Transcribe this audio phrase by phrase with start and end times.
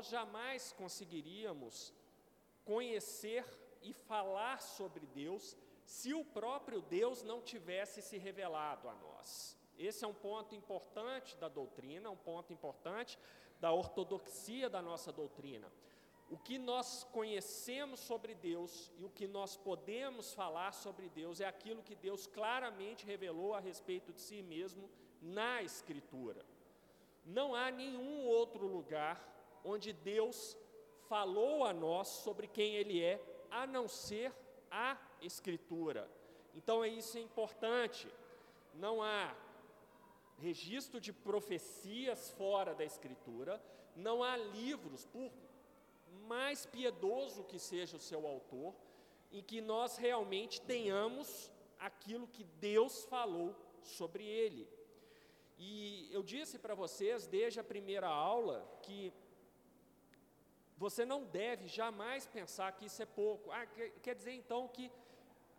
[0.00, 1.92] nós jamais conseguiríamos
[2.64, 3.44] conhecer
[3.82, 9.58] e falar sobre Deus se o próprio Deus não tivesse se revelado a nós.
[9.78, 13.18] Esse é um ponto importante da doutrina, um ponto importante
[13.60, 15.70] da ortodoxia da nossa doutrina.
[16.30, 21.46] O que nós conhecemos sobre Deus e o que nós podemos falar sobre Deus é
[21.46, 24.88] aquilo que Deus claramente revelou a respeito de si mesmo
[25.20, 26.42] na Escritura.
[27.22, 29.28] Não há nenhum outro lugar
[29.64, 30.56] onde Deus
[31.08, 33.20] falou a nós sobre quem Ele é,
[33.50, 34.32] a não ser
[34.70, 36.10] a Escritura.
[36.54, 38.08] Então, é isso é importante.
[38.74, 39.34] Não há
[40.38, 43.62] registro de profecias fora da Escritura,
[43.94, 45.30] não há livros, por
[46.26, 48.74] mais piedoso que seja o seu autor,
[49.30, 54.68] em que nós realmente tenhamos aquilo que Deus falou sobre ele.
[55.58, 59.12] E eu disse para vocês desde a primeira aula que
[60.80, 63.50] você não deve jamais pensar que isso é pouco.
[63.50, 64.90] Ah, quer, dizer então que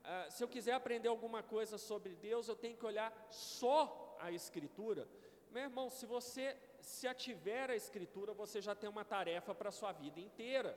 [0.03, 4.31] ah, se eu quiser aprender alguma coisa sobre Deus, eu tenho que olhar só a
[4.31, 5.08] Escritura.
[5.52, 9.72] Meu irmão, se você se ativer a Escritura, você já tem uma tarefa para a
[9.72, 10.75] sua vida inteira.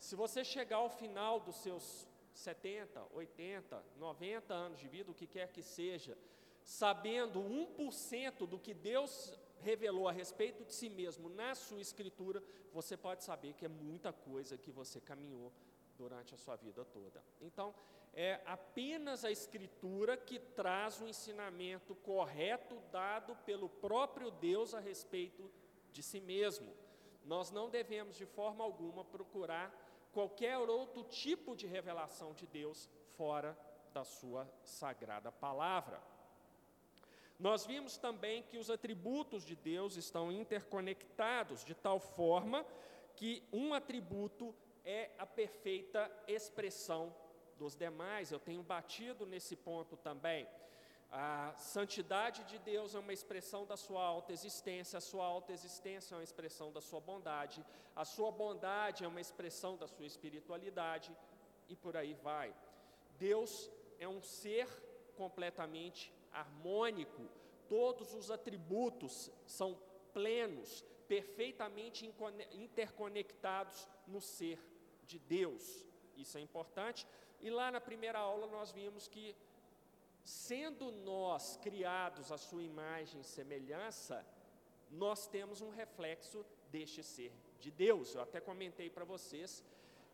[0.00, 5.28] Se você chegar ao final dos seus 70, 80, 90 anos de vida, o que
[5.28, 6.18] quer que seja,
[6.64, 12.96] sabendo 1% do que Deus revelou a respeito de si mesmo na sua escritura, você
[12.96, 15.52] pode saber que é muita coisa que você caminhou
[15.96, 17.22] durante a sua vida toda.
[17.40, 17.74] Então,
[18.12, 25.50] é apenas a escritura que traz o ensinamento correto dado pelo próprio Deus a respeito
[25.92, 26.72] de si mesmo.
[27.24, 29.72] Nós não devemos de forma alguma procurar
[30.12, 33.56] qualquer outro tipo de revelação de Deus fora
[33.92, 36.02] da sua sagrada palavra.
[37.40, 42.66] Nós vimos também que os atributos de Deus estão interconectados de tal forma
[43.16, 44.54] que um atributo
[44.84, 47.16] é a perfeita expressão
[47.56, 48.30] dos demais.
[48.30, 50.46] Eu tenho batido nesse ponto também.
[51.10, 56.14] A santidade de Deus é uma expressão da sua alta existência, a sua alta existência
[56.14, 57.64] é uma expressão da sua bondade,
[57.96, 61.10] a sua bondade é uma expressão da sua espiritualidade
[61.70, 62.54] e por aí vai.
[63.18, 64.68] Deus é um ser
[65.16, 67.28] completamente harmônico,
[67.68, 69.78] todos os atributos são
[70.12, 72.08] plenos, perfeitamente
[72.52, 74.58] interconectados no ser
[75.06, 75.86] de Deus.
[76.16, 77.06] Isso é importante.
[77.40, 79.34] E lá na primeira aula nós vimos que,
[80.22, 84.24] sendo nós criados à sua imagem e semelhança,
[84.90, 88.14] nós temos um reflexo deste ser de Deus.
[88.14, 89.64] Eu até comentei para vocês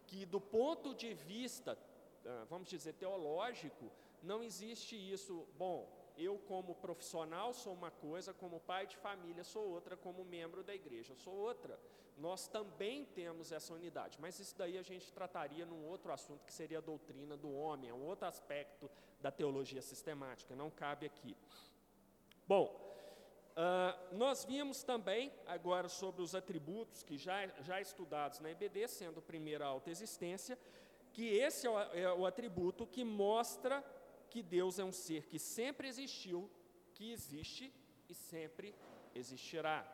[0.06, 1.78] que, do ponto de vista,
[2.24, 3.90] ah, vamos dizer, teológico,
[4.22, 5.46] não existe isso.
[5.56, 10.62] Bom, eu, como profissional, sou uma coisa, como pai de família, sou outra, como membro
[10.62, 11.78] da igreja, sou outra.
[12.16, 16.52] Nós também temos essa unidade, mas isso daí a gente trataria num outro assunto que
[16.52, 18.90] seria a doutrina do homem, é um outro aspecto
[19.20, 21.36] da teologia sistemática, não cabe aqui.
[22.48, 22.74] Bom,
[23.52, 29.18] uh, nós vimos também, agora, sobre os atributos que já, já estudados na EBD, sendo
[29.18, 30.58] o primeiro a autoexistência,
[31.12, 33.84] que esse é o, é o atributo que mostra
[34.36, 36.50] que Deus é um ser que sempre existiu,
[36.92, 37.72] que existe
[38.06, 38.74] e sempre
[39.14, 39.90] existirá.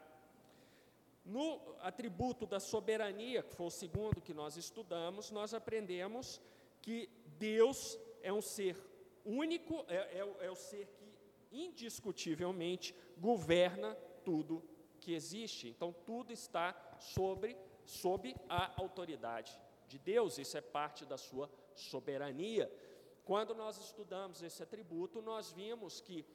[1.25, 6.41] No atributo da soberania, que foi o segundo que nós estudamos, nós aprendemos
[6.81, 7.09] que
[7.39, 8.77] Deus é um ser
[9.25, 11.09] único, é, é, é o ser que
[11.53, 13.95] indiscutivelmente governa
[14.25, 14.61] tudo
[14.99, 15.69] que existe.
[15.69, 22.69] Então, tudo está sobre, sob a autoridade de Deus, isso é parte da sua soberania.
[23.25, 26.27] Quando nós estudamos esse atributo, nós vimos que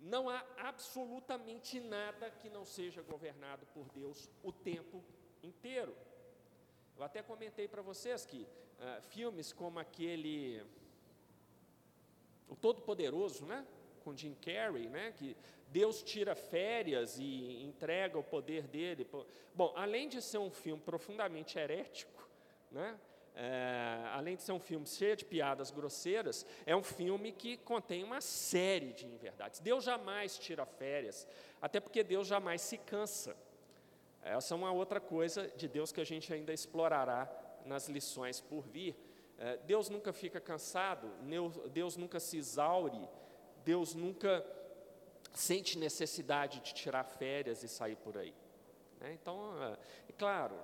[0.00, 5.02] não há absolutamente nada que não seja governado por Deus o tempo
[5.42, 5.96] inteiro.
[6.96, 10.64] Eu até comentei para vocês que uh, filmes como aquele
[12.48, 13.66] O Todo-Poderoso, né?
[14.02, 15.12] com Jim Carrey, né?
[15.12, 15.36] que
[15.68, 19.08] Deus tira férias e entrega o poder dele.
[19.54, 22.28] Bom, além de ser um filme profundamente herético,
[22.70, 22.98] né?
[23.34, 28.04] É, além de ser um filme cheio de piadas grosseiras, é um filme que contém
[28.04, 29.60] uma série de inverdades.
[29.60, 31.26] Deus jamais tira férias,
[31.60, 33.34] até porque Deus jamais se cansa.
[34.22, 37.30] Essa é uma outra coisa de Deus que a gente ainda explorará
[37.64, 38.94] nas lições por vir.
[39.38, 41.10] É, Deus nunca fica cansado,
[41.72, 43.08] Deus nunca se exaure,
[43.64, 44.44] Deus nunca
[45.32, 48.34] sente necessidade de tirar férias e sair por aí.
[49.02, 49.12] Né?
[49.20, 49.76] Então, é,
[50.16, 50.54] claro,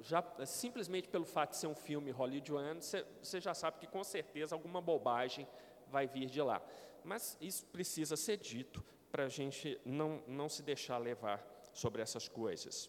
[0.00, 4.54] já, simplesmente pelo fato de ser um filme hollywoodiano, você, já sabe que com certeza
[4.54, 5.46] alguma bobagem
[5.88, 6.62] vai vir de lá.
[7.04, 12.28] Mas isso precisa ser dito para a gente não, não se deixar levar sobre essas
[12.28, 12.88] coisas.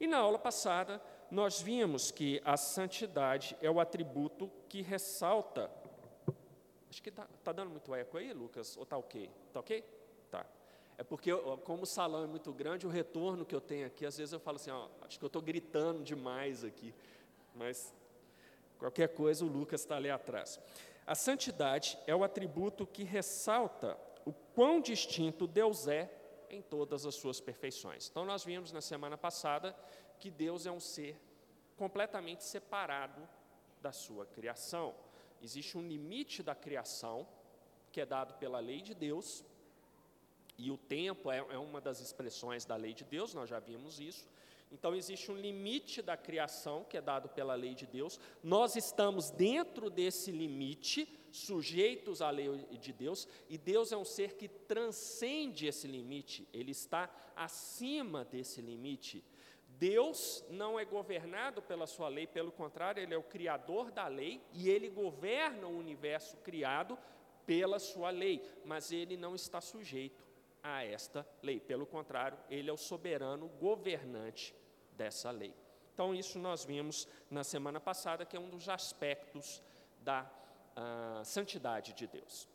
[0.00, 1.00] E na aula passada,
[1.30, 5.70] nós vimos que a santidade é o atributo que ressalta.
[6.88, 8.76] Acho que está tá dando muito eco aí, Lucas?
[8.76, 9.30] Ou está ok?
[9.48, 9.84] Está ok?
[10.30, 10.46] Tá.
[11.02, 11.34] É porque,
[11.64, 14.38] como o salão é muito grande, o retorno que eu tenho aqui, às vezes eu
[14.38, 16.94] falo assim, ó, acho que eu estou gritando demais aqui.
[17.56, 17.92] Mas,
[18.78, 20.60] qualquer coisa, o Lucas está ali atrás.
[21.04, 26.08] A santidade é o atributo que ressalta o quão distinto Deus é
[26.48, 28.08] em todas as suas perfeições.
[28.08, 29.74] Então, nós vimos na semana passada
[30.20, 31.20] que Deus é um ser
[31.76, 33.28] completamente separado
[33.80, 34.94] da sua criação.
[35.42, 37.26] Existe um limite da criação,
[37.90, 39.44] que é dado pela lei de Deus,
[40.58, 43.98] e o tempo é, é uma das expressões da lei de Deus, nós já vimos
[44.00, 44.28] isso.
[44.72, 48.18] Então, existe um limite da criação que é dado pela lei de Deus.
[48.42, 52.48] Nós estamos dentro desse limite, sujeitos à lei
[52.80, 58.62] de Deus, e Deus é um ser que transcende esse limite, ele está acima desse
[58.62, 59.22] limite.
[59.68, 64.40] Deus não é governado pela sua lei, pelo contrário, ele é o criador da lei
[64.52, 66.98] e ele governa o universo criado
[67.44, 70.31] pela sua lei, mas ele não está sujeito
[70.62, 71.58] a esta lei.
[71.60, 74.54] Pelo contrário, ele é o soberano governante
[74.92, 75.54] dessa lei.
[75.92, 79.62] Então, isso nós vimos na semana passada, que é um dos aspectos
[80.00, 82.48] da uh, santidade de Deus.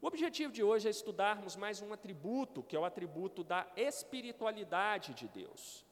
[0.00, 5.14] O objetivo de hoje é estudarmos mais um atributo, que é o atributo da espiritualidade
[5.14, 5.86] de Deus.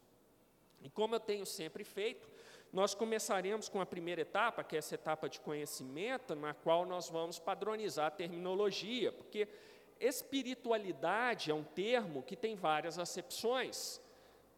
[0.83, 2.29] E como eu tenho sempre feito,
[2.73, 7.09] nós começaremos com a primeira etapa, que é essa etapa de conhecimento, na qual nós
[7.09, 9.47] vamos padronizar a terminologia, porque
[10.01, 14.01] espiritualidade é um termo que tem várias acepções.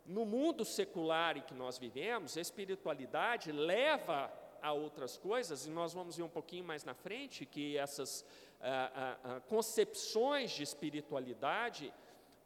[0.07, 5.93] No mundo secular em que nós vivemos, a espiritualidade leva a outras coisas, e nós
[5.93, 8.25] vamos ver um pouquinho mais na frente que essas
[8.61, 11.93] ah, ah, ah, concepções de espiritualidade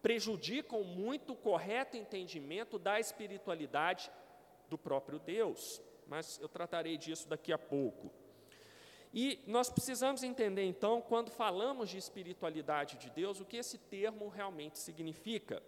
[0.01, 4.11] prejudicam muito o correto entendimento da espiritualidade
[4.71, 5.83] do próprio Deus.
[6.07, 8.11] Mas eu tratarei disso daqui a pouco.
[9.19, 14.29] E nós precisamos entender, então, quando falamos de espiritualidade de Deus, o que esse termo
[14.29, 15.63] realmente significa.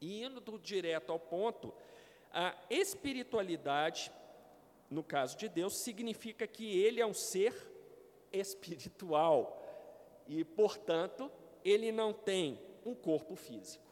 [0.00, 1.74] E indo direto ao ponto,
[2.32, 4.10] a espiritualidade,
[4.88, 7.54] no caso de Deus, significa que ele é um ser
[8.32, 9.62] espiritual
[10.26, 11.30] e, portanto,
[11.62, 13.84] ele não tem um corpo físico.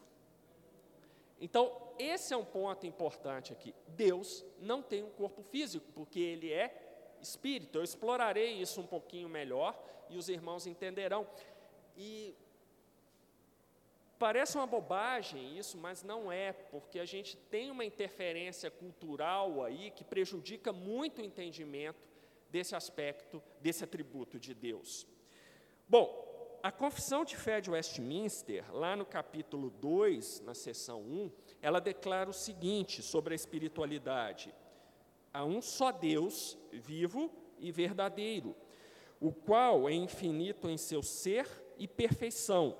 [1.39, 3.75] Então, esse é um ponto importante aqui.
[3.89, 6.86] Deus não tem um corpo físico, porque ele é
[7.21, 7.77] espírito.
[7.77, 9.77] Eu explorarei isso um pouquinho melhor
[10.09, 11.27] e os irmãos entenderão.
[11.95, 12.35] E
[14.19, 19.91] Parece uma bobagem isso, mas não é, porque a gente tem uma interferência cultural aí
[19.91, 21.99] que prejudica muito o entendimento
[22.49, 25.05] desse aspecto, desse atributo de Deus.
[25.87, 31.31] Bom, a Confissão de Fé de Westminster, lá no capítulo 2, na seção 1,
[31.61, 34.51] ela declara o seguinte sobre a espiritualidade:
[35.37, 38.55] há um só Deus, vivo e verdadeiro,
[39.19, 41.47] o qual é infinito em seu ser
[41.77, 42.75] e perfeição,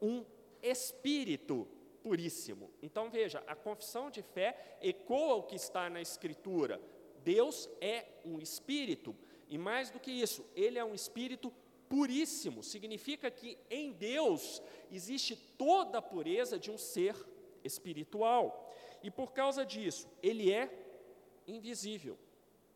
[0.00, 0.24] um
[0.62, 1.66] Espírito
[2.00, 2.70] puríssimo.
[2.80, 6.80] Então veja, a confissão de fé ecoa o que está na Escritura.
[7.24, 9.14] Deus é um Espírito,
[9.48, 11.52] e mais do que isso, Ele é um Espírito
[11.88, 12.62] puríssimo.
[12.62, 17.16] Significa que em Deus existe toda a pureza de um ser
[17.64, 18.72] espiritual.
[19.02, 20.87] E por causa disso, Ele é
[21.48, 22.18] invisível.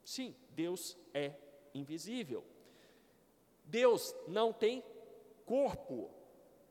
[0.04, 1.34] Sim, Deus é
[1.74, 2.44] invisível.
[3.64, 4.82] Deus não tem
[5.46, 6.10] corpo,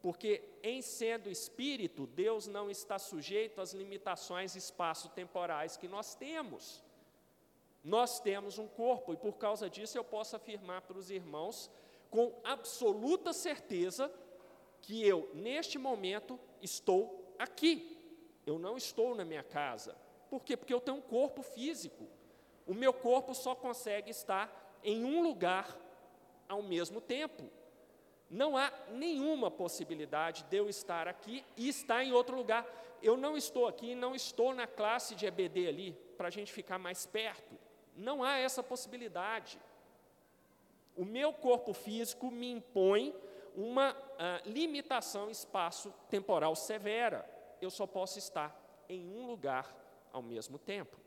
[0.01, 6.83] porque em sendo espírito, Deus não está sujeito às limitações espaço-temporais que nós temos.
[7.83, 11.71] Nós temos um corpo, e por causa disso eu posso afirmar para os irmãos,
[12.09, 14.11] com absoluta certeza,
[14.81, 17.97] que eu, neste momento, estou aqui.
[18.45, 19.95] Eu não estou na minha casa.
[20.31, 20.55] Por quê?
[20.55, 22.07] Porque eu tenho um corpo físico.
[22.65, 25.77] O meu corpo só consegue estar em um lugar
[26.47, 27.43] ao mesmo tempo.
[28.29, 32.65] Não há nenhuma possibilidade de eu estar aqui e estar em outro lugar.
[33.03, 36.79] Eu não estou aqui, não estou na classe de EBD ali, para a gente ficar
[36.79, 37.59] mais perto.
[37.93, 39.59] Não há essa possibilidade.
[40.95, 43.13] O meu corpo físico me impõe
[43.53, 47.29] uma uh, limitação espaço-temporal severa.
[47.61, 48.57] Eu só posso estar
[48.87, 49.80] em um lugar
[50.11, 50.97] ao mesmo tempo.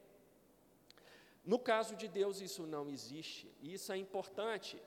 [1.44, 4.80] No caso de Deus, isso não existe, e isso é importante.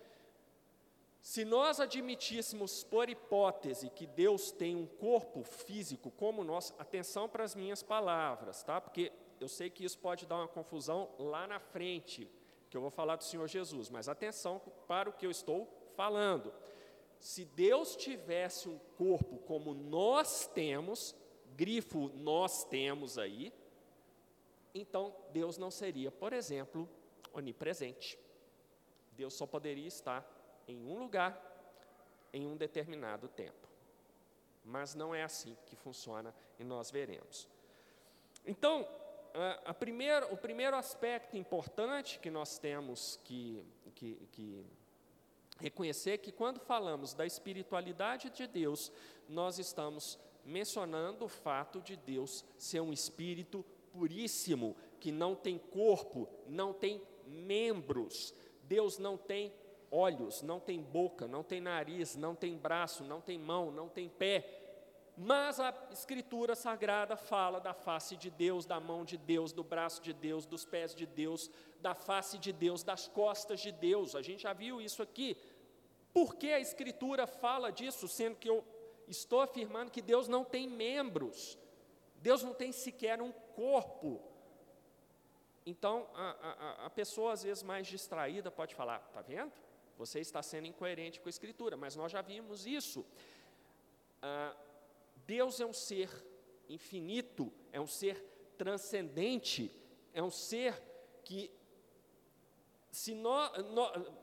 [1.21, 7.43] Se nós admitíssemos por hipótese que Deus tem um corpo físico como nós, atenção para
[7.43, 8.79] as minhas palavras, tá?
[8.79, 12.29] Porque eu sei que isso pode dar uma confusão lá na frente,
[12.69, 16.51] que eu vou falar do Senhor Jesus, mas atenção para o que eu estou falando.
[17.19, 21.15] Se Deus tivesse um corpo como nós temos,
[21.55, 23.53] grifo nós temos aí,
[24.81, 26.89] então Deus não seria, por exemplo,
[27.33, 28.17] onipresente.
[29.11, 30.25] Deus só poderia estar
[30.67, 31.41] em um lugar,
[32.31, 33.67] em um determinado tempo.
[34.63, 37.47] Mas não é assim que funciona e nós veremos.
[38.45, 38.87] Então,
[39.65, 39.71] a,
[40.31, 43.63] o primeiro aspecto importante que nós temos que,
[43.95, 44.65] que, que
[45.59, 48.91] reconhecer que quando falamos da espiritualidade de Deus,
[49.27, 56.27] nós estamos mencionando o fato de Deus ser um espírito puríssimo, que não tem corpo,
[56.47, 58.33] não tem membros.
[58.63, 59.53] Deus não tem
[59.91, 64.09] olhos, não tem boca, não tem nariz, não tem braço, não tem mão, não tem
[64.09, 64.63] pé.
[65.19, 70.01] Mas a Escritura Sagrada fala da face de Deus, da mão de Deus, do braço
[70.01, 71.49] de Deus, dos pés de Deus,
[71.81, 74.15] da face de Deus, das costas de Deus.
[74.15, 75.35] A gente já viu isso aqui.
[76.13, 78.63] Por que a Escritura fala disso, sendo que eu
[79.07, 81.57] estou afirmando que Deus não tem membros,
[82.17, 84.21] Deus não tem sequer um corpo?
[85.65, 89.51] Então, a, a, a pessoa, às vezes mais distraída, pode falar: está vendo?
[89.97, 93.03] Você está sendo incoerente com a Escritura, mas nós já vimos isso.
[94.21, 94.55] Ah,
[95.25, 96.09] Deus é um ser
[96.69, 98.23] infinito, é um ser
[98.57, 99.71] transcendente,
[100.13, 100.79] é um ser
[101.23, 101.51] que,
[102.91, 103.51] se nós,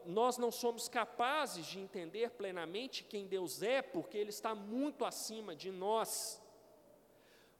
[0.06, 5.54] nós não somos capazes de entender plenamente quem Deus é, porque Ele está muito acima
[5.56, 6.40] de nós,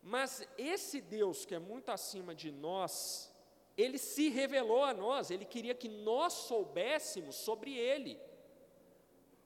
[0.05, 3.33] mas esse Deus que é muito acima de nós,
[3.77, 8.21] Ele se revelou a nós, Ele queria que nós soubéssemos sobre Ele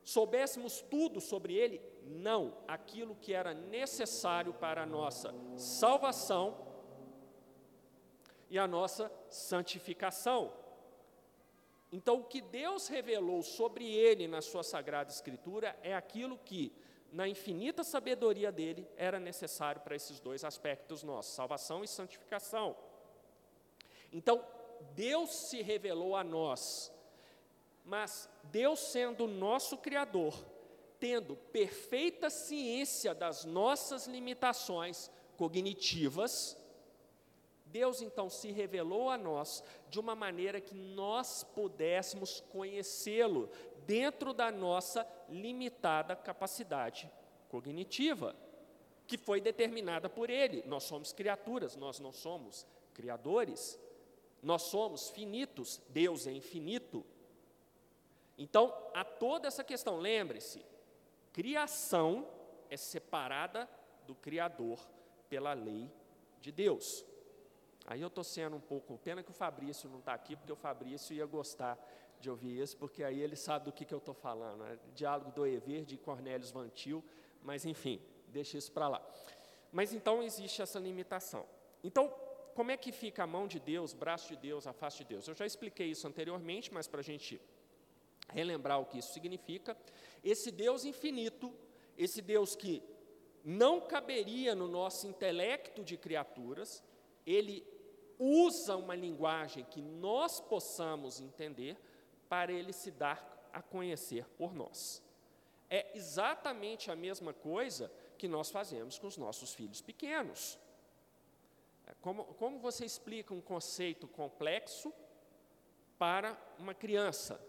[0.09, 6.67] soubéssemos tudo sobre ele, não, aquilo que era necessário para a nossa salvação
[8.49, 10.50] e a nossa santificação.
[11.93, 16.73] Então, o que Deus revelou sobre ele na sua sagrada Escritura é aquilo que,
[17.12, 22.77] na infinita sabedoria dele, era necessário para esses dois aspectos nossos, salvação e santificação.
[24.12, 24.45] Então,
[24.95, 26.93] Deus se revelou a nós
[27.88, 30.35] mas Deus, sendo nosso Criador,
[31.00, 36.55] tendo perfeita ciência das nossas limitações cognitivas,
[37.65, 43.49] Deus então se revelou a nós de uma maneira que nós pudéssemos conhecê-lo
[43.88, 47.11] dentro da nossa limitada capacidade
[47.49, 48.37] cognitiva,
[49.07, 50.62] que foi determinada por Ele.
[50.66, 53.80] Nós somos criaturas, nós não somos criadores.
[54.42, 57.04] Nós somos finitos, Deus é infinito.
[58.37, 60.64] Então, há toda essa questão, lembre-se,
[61.33, 62.28] criação
[62.71, 63.68] é separada
[64.07, 64.78] do Criador
[65.28, 65.90] pela lei
[66.40, 67.04] de Deus.
[67.87, 70.57] Aí eu estou sendo um pouco, pena que o Fabrício não está aqui, porque o
[70.57, 71.76] Fabrício ia gostar
[72.21, 74.59] de ouvir isso, porque aí ele sabe do que, que eu estou falando.
[74.59, 74.79] Né?
[74.95, 77.05] Diálogo do Ever, de Cornélios Vantil,
[77.43, 79.07] mas enfim, deixa isso para lá.
[79.73, 81.47] Mas então existe essa limitação.
[81.83, 82.13] Então,
[82.55, 85.29] como é que fica a mão de Deus, braço de Deus, a face de Deus?
[85.29, 87.41] Eu já expliquei isso anteriormente, mas para a gente
[88.31, 89.77] relembrar o que isso significa.
[90.25, 91.55] Esse Deus infinito,
[91.97, 92.83] esse Deus que
[93.45, 96.83] não caberia no nosso intelecto de criaturas,
[97.25, 97.65] ele
[98.19, 101.77] usa uma linguagem que nós possamos entender
[102.29, 105.03] para ele se dar a conhecer por nós.
[105.71, 110.59] É exatamente a mesma coisa que nós fazemos com os nossos filhos pequenos.
[111.87, 114.93] É como, como você explica um conceito complexo
[115.99, 117.41] para uma criança?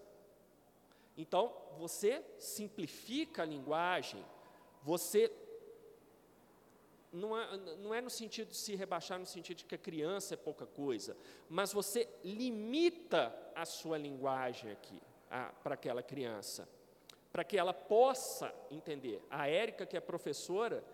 [1.16, 4.24] Então, você simplifica a linguagem,
[4.82, 5.30] você
[7.12, 10.34] não é, não é, no sentido de se rebaixar, no sentido de que a criança
[10.34, 11.16] é pouca coisa,
[11.48, 15.00] mas você limita a sua linguagem aqui
[15.62, 16.68] para aquela criança,
[17.32, 19.22] para que ela possa entender.
[19.30, 20.84] A Érica, que é professora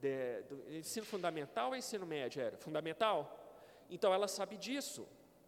[0.00, 2.42] de, do ensino fundamental ou ensino médio?
[2.42, 3.38] Era fundamental?
[3.90, 5.06] Então ela sabe disso.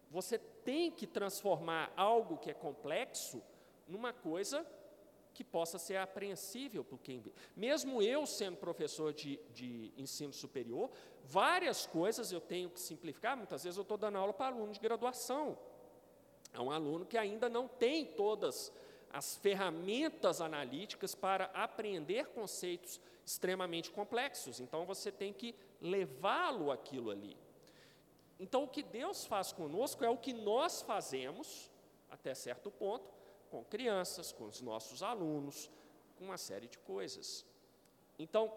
[0.09, 3.41] Você tem que transformar algo que é complexo
[3.87, 4.65] numa coisa
[5.33, 7.31] que possa ser apreensível por quem vê.
[7.55, 10.89] Mesmo eu sendo professor de, de ensino superior,
[11.23, 13.37] várias coisas eu tenho que simplificar.
[13.37, 15.57] Muitas vezes eu estou dando aula para aluno de graduação.
[16.53, 18.71] É um aluno que ainda não tem todas
[19.11, 24.59] as ferramentas analíticas para apreender conceitos extremamente complexos.
[24.59, 27.37] Então você tem que levá-lo aquilo ali.
[28.39, 31.69] Então o que Deus faz conosco é o que nós fazemos
[32.09, 33.20] até certo ponto
[33.51, 35.69] com crianças, com os nossos alunos,
[36.15, 37.45] com uma série de coisas.
[38.17, 38.51] Então,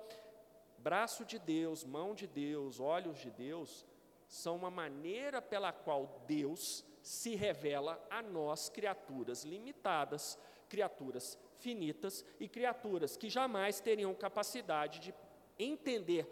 [0.79, 3.85] braço de Deus, mão de Deus, olhos de Deus,
[4.29, 12.49] são uma maneira pela qual Deus se revela a nós, criaturas limitadas, criaturas finitas e
[12.49, 15.15] criaturas que jamais teriam capacidade de
[15.59, 16.27] entender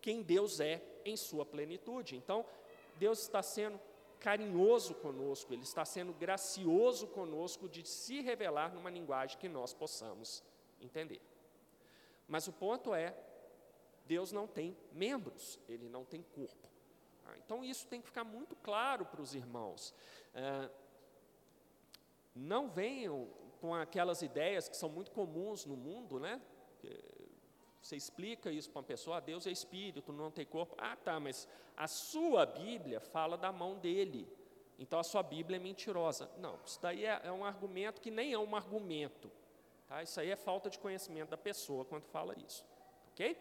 [0.00, 2.16] quem Deus é em sua plenitude.
[2.16, 2.44] Então,
[2.96, 3.78] Deus está sendo
[4.18, 10.42] carinhoso conosco, Ele está sendo gracioso conosco de se revelar numa linguagem que nós possamos
[10.80, 11.20] entender.
[12.26, 13.16] Mas o ponto é,
[14.06, 16.68] Deus não tem membros, Ele não tem corpo.
[17.26, 19.94] Ah, então isso tem que ficar muito claro para os irmãos.
[20.34, 20.70] Ah,
[22.34, 23.28] não venham
[23.60, 26.40] com aquelas ideias que são muito comuns no mundo, né?
[27.80, 30.74] Você explica isso para uma pessoa, ah, Deus é espírito, não tem corpo.
[30.78, 34.28] Ah, tá, mas a sua Bíblia fala da mão dele.
[34.78, 36.30] Então a sua Bíblia é mentirosa.
[36.38, 39.30] Não, isso daí é, é um argumento que nem é um argumento.
[39.88, 40.02] Tá?
[40.02, 42.64] Isso aí é falta de conhecimento da pessoa quando fala isso.
[43.12, 43.36] Ok?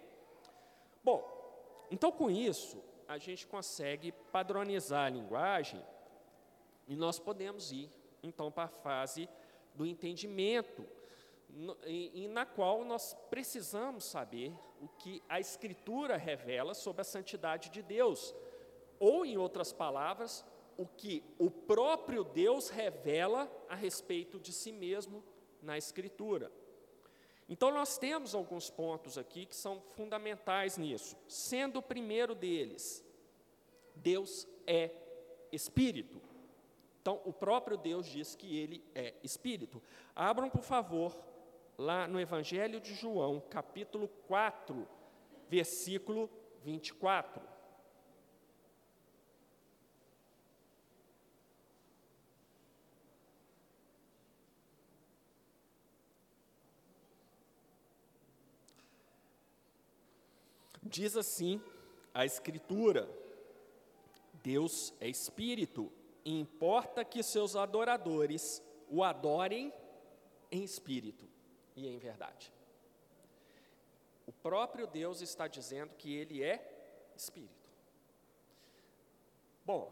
[1.04, 5.84] Bom, então com isso, a gente consegue padronizar a linguagem
[6.88, 7.92] e nós podemos ir,
[8.24, 9.30] então, para a fase
[9.76, 10.86] do entendimento,
[11.86, 17.82] em, na qual nós precisamos saber o que a Escritura revela sobre a santidade de
[17.82, 18.36] Deus,
[19.00, 20.46] ou, em outras palavras,
[20.78, 25.24] o que o próprio Deus revela a respeito de si mesmo
[25.62, 26.52] na Escritura.
[27.50, 33.04] Então, nós temos alguns pontos aqui que são fundamentais nisso, sendo o primeiro deles,
[33.96, 34.92] Deus é
[35.52, 36.22] Espírito.
[37.02, 39.82] Então, o próprio Deus diz que ele é Espírito.
[40.14, 41.16] Abram, por favor,
[41.78, 44.88] lá no Evangelho de João, capítulo 4,
[45.48, 46.30] versículo
[46.64, 47.42] 24.
[60.82, 61.62] Diz assim
[62.14, 63.08] a Escritura:
[64.42, 65.92] Deus é Espírito
[66.26, 69.72] e importa que seus adoradores o adorem
[70.50, 71.37] em espírito
[71.78, 72.52] e em verdade.
[74.26, 76.56] O próprio Deus está dizendo que ele é
[77.16, 77.70] espírito.
[79.64, 79.84] Bom,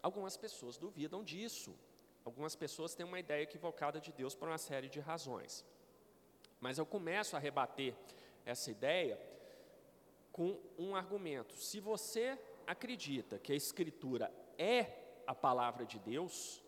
[0.00, 1.76] algumas pessoas duvidam disso.
[2.24, 5.64] Algumas pessoas têm uma ideia equivocada de Deus por uma série de razões.
[6.60, 7.94] Mas eu começo a rebater
[8.44, 9.20] essa ideia
[10.30, 11.54] com um argumento.
[11.56, 16.62] Se você acredita que a Escritura é a palavra de Deus,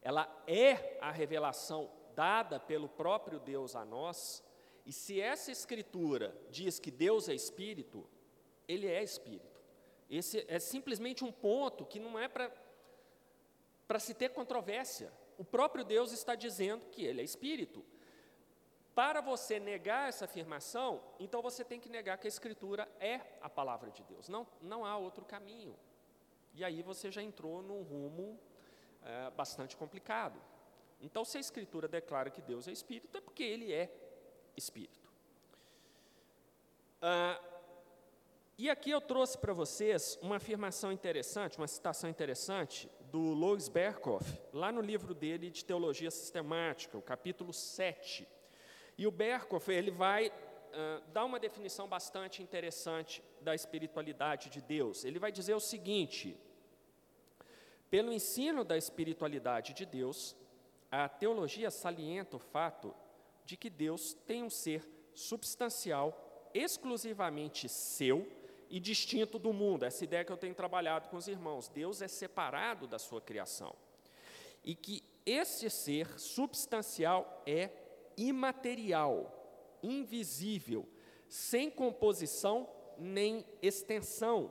[0.00, 4.44] ela é a revelação dada pelo próprio Deus a nós,
[4.84, 8.06] e se essa escritura diz que Deus é espírito,
[8.68, 9.58] ele é espírito.
[10.10, 15.10] Esse é simplesmente um ponto que não é para se ter controvérsia.
[15.38, 17.82] O próprio Deus está dizendo que ele é espírito.
[18.94, 23.48] Para você negar essa afirmação, então você tem que negar que a Escritura é a
[23.48, 24.28] palavra de Deus.
[24.28, 25.74] Não, não há outro caminho.
[26.52, 28.38] E aí você já entrou num rumo
[29.02, 30.38] é, bastante complicado.
[31.00, 33.90] Então, se a Escritura declara que Deus é Espírito, é porque Ele é
[34.56, 35.10] Espírito.
[37.00, 37.40] Ah,
[38.58, 44.38] e aqui eu trouxe para vocês uma afirmação interessante, uma citação interessante do Louis Berkhoff,
[44.52, 48.28] lá no livro dele de Teologia Sistemática, o capítulo 7.
[48.98, 55.04] E o Berkhoff, ele vai uh, dá uma definição bastante interessante da espiritualidade de Deus.
[55.04, 56.36] Ele vai dizer o seguinte:
[57.90, 60.36] pelo ensino da espiritualidade de Deus,
[60.90, 62.94] a teologia salienta o fato
[63.44, 68.26] de que Deus tem um ser substancial, exclusivamente seu
[68.68, 69.84] e distinto do mundo.
[69.84, 71.68] Essa ideia que eu tenho trabalhado com os irmãos.
[71.68, 73.74] Deus é separado da sua criação.
[74.64, 77.70] E que esse ser substancial é
[78.16, 80.88] imaterial, invisível,
[81.28, 84.50] sem composição nem extensão.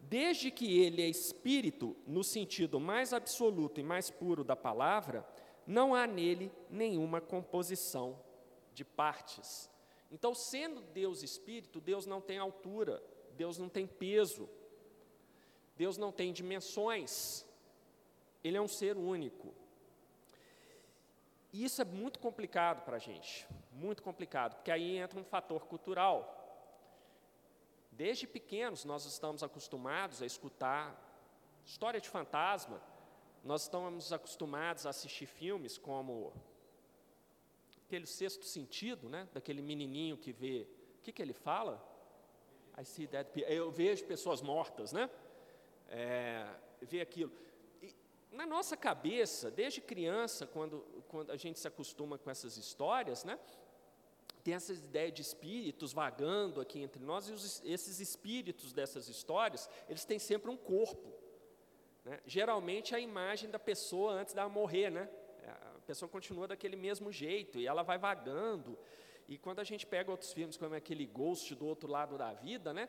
[0.00, 5.26] Desde que ele é espírito, no sentido mais absoluto e mais puro da palavra,
[5.66, 8.18] não há nele nenhuma composição
[8.72, 9.70] de partes.
[10.10, 13.02] Então, sendo Deus espírito, Deus não tem altura,
[13.32, 14.48] Deus não tem peso,
[15.76, 17.44] Deus não tem dimensões,
[18.44, 19.52] Ele é um ser único.
[21.52, 25.66] E isso é muito complicado para a gente, muito complicado, porque aí entra um fator
[25.66, 26.32] cultural.
[27.90, 31.02] Desde pequenos nós estamos acostumados a escutar
[31.64, 32.80] história de fantasma,
[33.46, 36.32] nós estamos acostumados a assistir filmes como
[37.86, 39.28] aquele sexto sentido, né?
[39.32, 40.66] Daquele menininho que vê,
[40.98, 41.82] o que, que ele fala?
[42.76, 43.50] I see dead people.
[43.52, 45.08] Eu vejo pessoas mortas, né?
[45.88, 46.46] É,
[46.82, 47.32] vê aquilo
[48.32, 53.38] na nossa cabeça, desde criança, quando, quando a gente se acostuma com essas histórias, né,
[54.44, 59.68] tem essa ideia de espíritos vagando aqui entre nós, e os, esses espíritos dessas histórias,
[59.88, 61.15] eles têm sempre um corpo.
[62.06, 62.20] Né?
[62.24, 65.08] Geralmente a imagem da pessoa antes dela morrer, né?
[65.44, 68.78] a pessoa continua daquele mesmo jeito, e ela vai vagando.
[69.28, 72.72] E quando a gente pega outros filmes, como aquele Ghost do outro lado da vida,
[72.72, 72.88] né?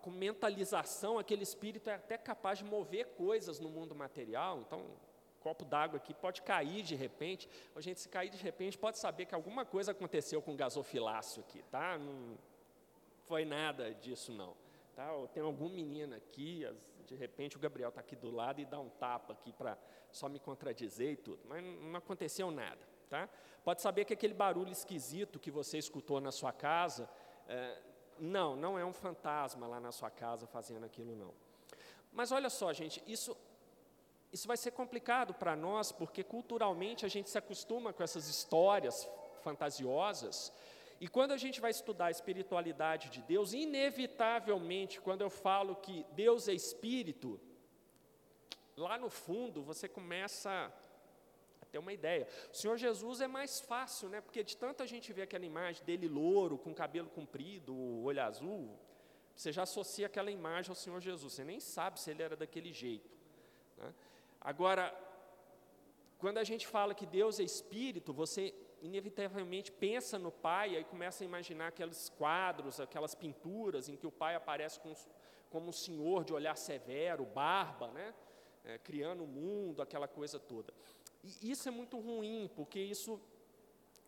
[0.00, 4.60] com mentalização, aquele espírito é até capaz de mover coisas no mundo material.
[4.60, 4.96] Então, um
[5.40, 7.46] copo d'água aqui pode cair de repente.
[7.76, 11.42] A gente, se cair de repente, pode saber que alguma coisa aconteceu com o gasofilácio
[11.42, 11.98] aqui, tá?
[11.98, 12.38] Não
[13.26, 14.54] foi nada disso, não.
[14.94, 15.12] Tá?
[15.12, 16.64] Ou tem algum menino aqui,
[17.06, 19.78] de repente o Gabriel está aqui do lado e dá um tapa aqui para
[20.10, 21.40] só me contradizer e tudo.
[21.46, 22.80] Mas não aconteceu nada.
[23.08, 23.28] Tá?
[23.62, 27.08] Pode saber que aquele barulho esquisito que você escutou na sua casa,
[27.48, 27.78] é,
[28.18, 31.32] não, não é um fantasma lá na sua casa fazendo aquilo, não.
[32.12, 33.36] Mas olha só, gente, isso,
[34.32, 39.08] isso vai ser complicado para nós, porque culturalmente a gente se acostuma com essas histórias
[39.42, 40.52] fantasiosas,
[41.00, 46.06] e quando a gente vai estudar a espiritualidade de Deus, inevitavelmente, quando eu falo que
[46.12, 47.40] Deus é espírito,
[48.76, 50.72] lá no fundo você começa
[51.74, 52.28] ter uma ideia.
[52.52, 54.20] O Senhor Jesus é mais fácil, né?
[54.20, 58.78] Porque de tanto a gente vê aquela imagem dele louro, com cabelo comprido, olho azul,
[59.34, 61.32] você já associa aquela imagem ao Senhor Jesus.
[61.32, 63.10] Você nem sabe se ele era daquele jeito.
[63.76, 63.92] Né?
[64.40, 64.84] Agora,
[66.16, 71.24] quando a gente fala que Deus é espírito, você inevitavelmente pensa no Pai e começa
[71.24, 74.92] a imaginar aqueles quadros, aquelas pinturas em que o Pai aparece com,
[75.48, 78.14] como um senhor de olhar severo, barba, né?
[78.62, 80.72] É, criando o mundo, aquela coisa toda.
[81.22, 83.20] E isso é muito ruim, porque isso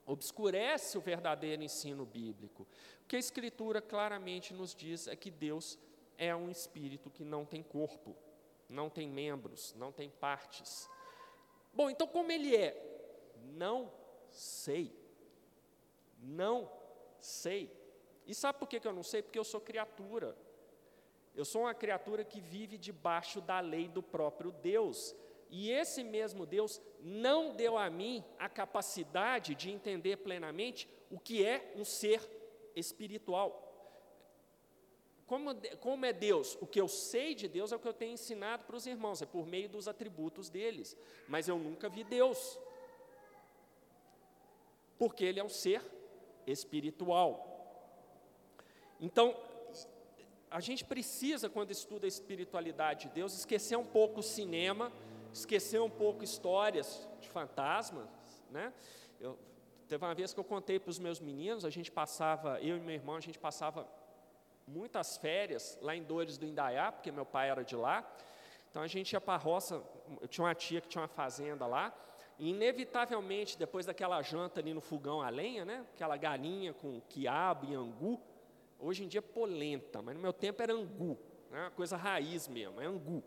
[0.04, 2.66] obscurece o verdadeiro ensino bíblico.
[3.02, 5.78] O que a Escritura claramente nos diz é que Deus
[6.18, 8.14] é um espírito que não tem corpo,
[8.68, 10.88] não tem membros, não tem partes.
[11.72, 13.32] Bom, então como ele é?
[13.54, 13.90] Não
[14.37, 14.92] sei.
[16.18, 16.70] Não
[17.20, 17.70] sei.
[18.27, 19.22] E sabe por que eu não sei?
[19.22, 20.37] Porque eu sou criatura.
[21.35, 25.14] Eu sou uma criatura que vive debaixo da lei do próprio Deus.
[25.51, 31.44] E esse mesmo Deus não deu a mim a capacidade de entender plenamente o que
[31.44, 32.20] é um ser
[32.75, 33.62] espiritual.
[35.27, 36.57] Como, como é Deus?
[36.61, 39.20] O que eu sei de Deus é o que eu tenho ensinado para os irmãos,
[39.20, 40.96] é por meio dos atributos deles.
[41.29, 42.59] Mas eu nunca vi Deus.
[44.98, 45.82] Porque Ele é um ser
[46.46, 47.52] espiritual.
[49.00, 49.37] Então,
[50.50, 54.92] a gente precisa, quando estuda a espiritualidade de Deus, esquecer um pouco o cinema
[55.38, 58.09] esquecer um pouco histórias de fantasmas,
[58.50, 58.72] né?
[59.20, 59.38] Eu,
[59.87, 62.80] teve uma vez que eu contei para os meus meninos, a gente passava, eu e
[62.80, 63.87] meu irmão, a gente passava
[64.66, 68.04] muitas férias lá em Dores do Indaiá, porque meu pai era de lá.
[68.70, 69.82] Então a gente ia para a roça,
[70.20, 71.94] eu tinha uma tia que tinha uma fazenda lá,
[72.38, 77.75] inevitavelmente, depois daquela janta ali no fogão a lenha, né, aquela galinha com quiabo e
[77.75, 78.20] angu,
[78.79, 81.18] hoje em dia é polenta, mas no meu tempo era angu,
[81.51, 83.22] né, uma coisa raiz mesmo, é angu.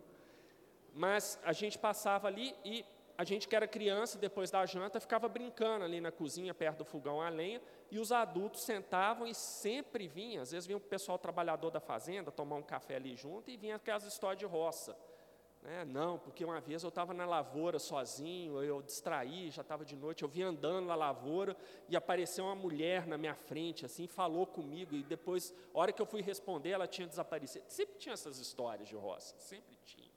[0.93, 2.85] Mas a gente passava ali e
[3.17, 6.85] a gente que era criança, depois da janta, ficava brincando ali na cozinha, perto do
[6.85, 11.17] fogão a lenha, e os adultos sentavam e sempre vinha, às vezes vinha o pessoal
[11.19, 14.97] trabalhador da fazenda tomar um café ali junto, e vinha aquelas histórias de roça.
[15.61, 15.85] Né?
[15.85, 20.23] Não, porque uma vez eu estava na lavoura sozinho, eu distraí, já estava de noite,
[20.23, 21.55] eu vim andando na lavoura
[21.87, 26.01] e apareceu uma mulher na minha frente, assim, falou comigo, e depois, a hora que
[26.01, 27.65] eu fui responder, ela tinha desaparecido.
[27.67, 30.09] Sempre tinha essas histórias de roça, sempre tinha.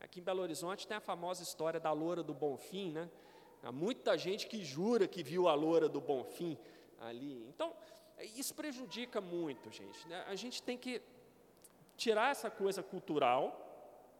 [0.00, 3.08] Aqui em Belo Horizonte tem a famosa história da loura do Bonfim, né?
[3.62, 6.58] Há muita gente que jura que viu a loura do Bonfim
[7.00, 7.46] ali.
[7.48, 7.72] Então,
[8.34, 10.06] isso prejudica muito, gente.
[10.08, 10.24] Né?
[10.26, 11.00] A gente tem que
[11.96, 13.71] tirar essa coisa cultural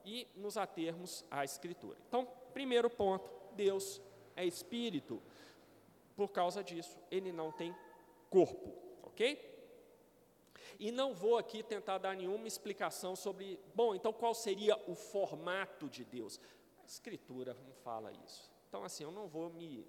[0.05, 1.99] e nos atermos à Escritura.
[2.09, 4.01] Então, primeiro ponto: Deus
[4.37, 5.23] é espírito.
[6.17, 7.75] Por causa disso, ele não tem
[8.29, 9.51] corpo, ok?
[10.79, 15.89] E não vou aqui tentar dar nenhuma explicação sobre, bom, então qual seria o formato
[15.89, 16.41] de Deus?
[16.83, 18.51] A Escritura não fala isso.
[18.69, 19.87] Então, assim, eu não vou me,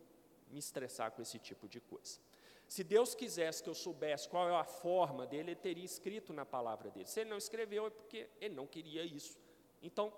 [0.50, 2.20] me estressar com esse tipo de coisa.
[2.68, 6.46] Se Deus quisesse que eu soubesse qual é a forma dele, ele teria escrito na
[6.46, 7.06] palavra dele.
[7.06, 9.38] Se ele não escreveu, é porque ele não queria isso.
[9.84, 10.12] Então,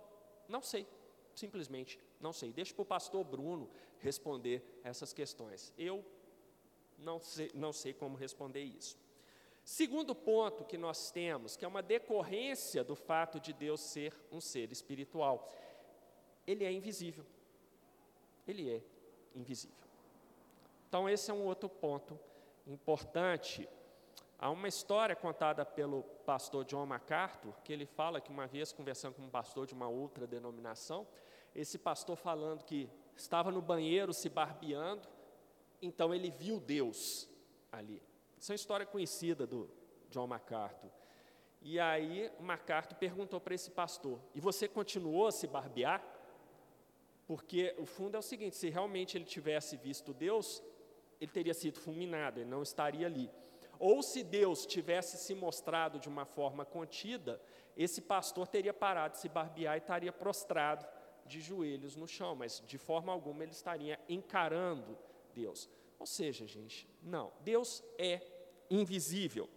[0.47, 0.87] não sei,
[1.33, 2.51] simplesmente não sei.
[2.51, 5.73] Deixa para o pastor Bruno responder essas questões.
[5.77, 6.03] Eu
[6.97, 8.97] não sei, não sei como responder isso.
[9.63, 14.39] Segundo ponto que nós temos, que é uma decorrência do fato de Deus ser um
[14.39, 15.49] ser espiritual,
[16.45, 17.25] ele é invisível.
[18.47, 18.81] Ele é
[19.35, 19.75] invisível.
[20.87, 22.19] Então, esse é um outro ponto
[22.67, 23.67] importante.
[24.37, 29.15] Há uma história contada pelo pastor John MacArthur, que ele fala que uma vez, conversando
[29.15, 31.07] com um pastor de uma outra denominação,
[31.53, 35.07] esse pastor falando que estava no banheiro se barbeando,
[35.81, 37.29] então ele viu Deus
[37.71, 38.03] ali.
[38.37, 39.69] Isso é uma história conhecida do
[40.09, 40.91] John MacArthur.
[41.61, 46.03] E aí MacArthur perguntou para esse pastor: "E você continuou a se barbear?"
[47.25, 50.61] Porque o fundo é o seguinte: se realmente ele tivesse visto Deus,
[51.19, 53.31] ele teria sido fulminado, ele não estaria ali.
[53.79, 57.41] Ou se Deus tivesse se mostrado de uma forma contida,
[57.75, 60.85] esse pastor teria parado de se barbear e estaria prostrado
[61.25, 64.97] de joelhos no chão, mas de forma alguma ele estaria encarando
[65.33, 65.67] Deus.
[65.99, 68.21] Ou seja, gente, não, Deus é
[68.69, 69.49] invisível.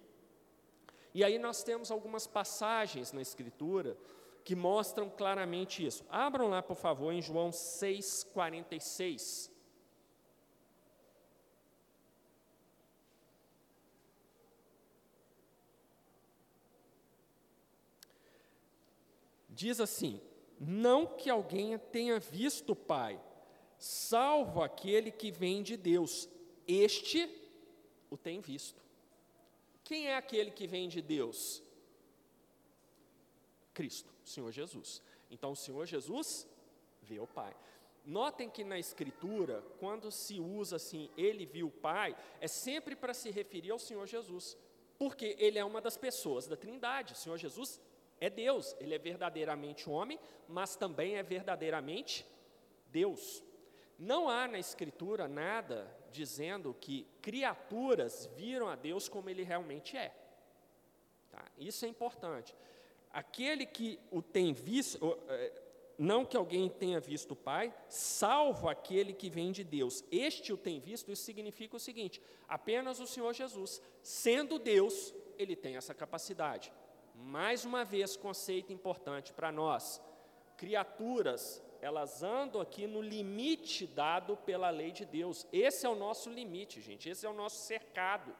[1.14, 3.98] E aí nós temos algumas passagens na Escritura
[4.44, 6.06] que mostram claramente isso.
[6.08, 9.50] Abram lá, por favor, em João 6,46.
[19.58, 20.20] Diz assim:
[20.60, 23.20] Não que alguém tenha visto o Pai,
[23.76, 26.28] salvo aquele que vem de Deus,
[26.64, 27.28] este
[28.08, 28.80] o tem visto.
[29.82, 31.60] Quem é aquele que vem de Deus?
[33.74, 35.02] Cristo, o Senhor Jesus.
[35.28, 36.46] Então, o Senhor Jesus
[37.02, 37.52] vê o Pai.
[38.04, 43.12] Notem que na Escritura, quando se usa assim, ele viu o Pai, é sempre para
[43.12, 44.56] se referir ao Senhor Jesus,
[44.96, 47.14] porque ele é uma das pessoas da Trindade.
[47.14, 47.80] O Senhor Jesus
[48.20, 52.26] é Deus, ele é verdadeiramente homem, mas também é verdadeiramente
[52.90, 53.42] Deus.
[53.98, 60.14] Não há na Escritura nada dizendo que criaturas viram a Deus como ele realmente é.
[61.30, 61.44] Tá?
[61.56, 62.54] Isso é importante.
[63.12, 65.62] Aquele que o tem visto, é,
[65.98, 70.04] não que alguém tenha visto o Pai, salvo aquele que vem de Deus.
[70.10, 75.56] Este o tem visto, isso significa o seguinte: apenas o Senhor Jesus, sendo Deus, ele
[75.56, 76.72] tem essa capacidade.
[77.20, 80.00] Mais uma vez, conceito importante para nós:
[80.56, 85.46] criaturas, elas andam aqui no limite dado pela lei de Deus.
[85.52, 88.34] Esse é o nosso limite, gente, esse é o nosso cercado.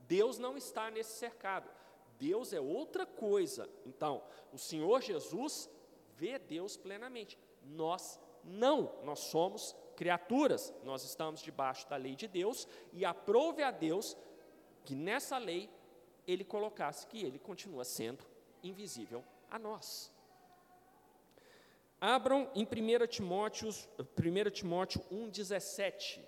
[0.00, 1.70] Deus não está nesse cercado.
[2.18, 3.68] Deus é outra coisa.
[3.86, 5.70] Então, o Senhor Jesus
[6.14, 7.38] vê Deus plenamente.
[7.64, 13.70] Nós não, nós somos criaturas, nós estamos debaixo da lei de Deus e aprove a
[13.70, 14.16] Deus
[14.84, 15.70] que nessa lei
[16.26, 18.24] ele colocasse que ele continua sendo
[18.62, 20.12] invisível a nós.
[22.00, 26.20] Abram em 1 Timóteo, 1 Timóteo 1,17.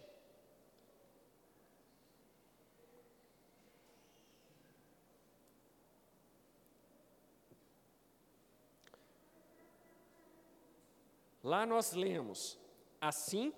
[11.43, 12.59] Lá nós lemos:
[13.01, 13.53] Assim,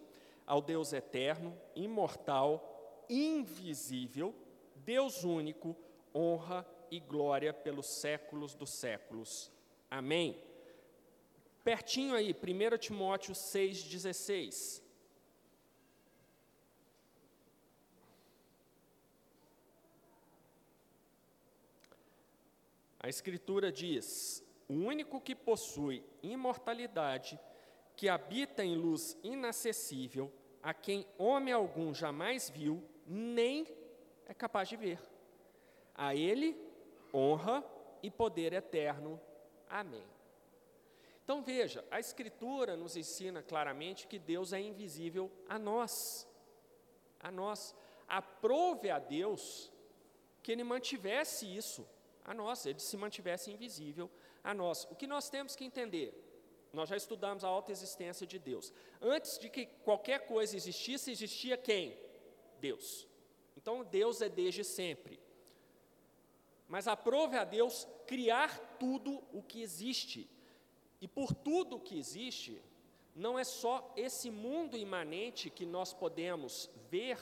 [0.44, 4.34] ao Deus eterno, imortal, invisível,
[4.74, 5.76] Deus único,
[6.16, 9.52] honra e glória pelos séculos dos séculos.
[9.90, 10.42] Amém.
[11.62, 14.82] Pertinho aí, 1 Timóteo 6,16.
[23.00, 27.38] A Escritura diz: O único que possui imortalidade,
[27.94, 33.66] que habita em luz inacessível, a quem homem algum jamais viu, nem
[34.26, 35.15] é capaz de ver.
[35.96, 36.56] A Ele
[37.12, 37.64] honra
[38.02, 39.20] e poder eterno.
[39.68, 40.04] Amém.
[41.24, 46.28] Então veja, a Escritura nos ensina claramente que Deus é invisível a nós.
[47.18, 47.74] A nós.
[48.06, 49.72] Aprove a Deus
[50.42, 51.84] que Ele mantivesse isso
[52.24, 54.08] a nós, Ele se mantivesse invisível
[54.44, 54.86] a nós.
[54.90, 56.14] O que nós temos que entender?
[56.72, 58.72] Nós já estudamos a alta existência de Deus.
[59.00, 61.98] Antes de que qualquer coisa existisse, existia quem?
[62.60, 63.08] Deus.
[63.56, 65.25] Então Deus é desde sempre
[66.68, 70.28] mas aprove a Deus criar tudo o que existe.
[71.00, 72.62] E por tudo o que existe,
[73.14, 77.18] não é só esse mundo imanente que nós podemos ver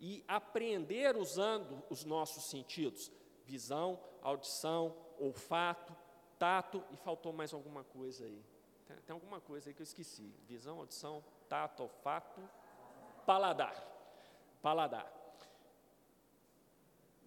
[0.00, 3.10] e aprender usando os nossos sentidos:
[3.44, 5.94] visão, audição, olfato,
[6.38, 8.44] tato, e faltou mais alguma coisa aí.
[8.86, 12.40] Tem, tem alguma coisa aí que eu esqueci: visão, audição, tato, olfato,
[13.24, 13.74] paladar.
[14.62, 15.25] Paladar.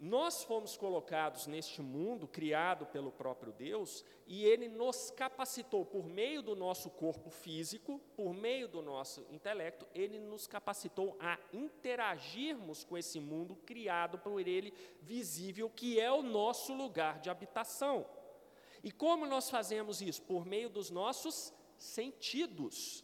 [0.02, 6.42] Nós fomos colocados neste mundo criado pelo próprio Deus e Ele nos capacitou por meio
[6.42, 12.98] do nosso corpo físico, por meio do nosso intelecto, Ele nos capacitou a interagirmos com
[12.98, 18.06] esse mundo criado por Ele, visível, que é o nosso lugar de habitação.
[18.82, 20.22] E como nós fazemos isso?
[20.22, 23.04] Por meio dos nossos sentidos.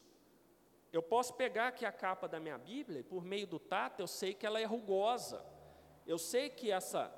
[0.94, 4.08] Eu posso pegar aqui a capa da minha Bíblia e, por meio do tato, eu
[4.08, 5.55] sei que ela é rugosa
[6.06, 7.14] eu sei que essa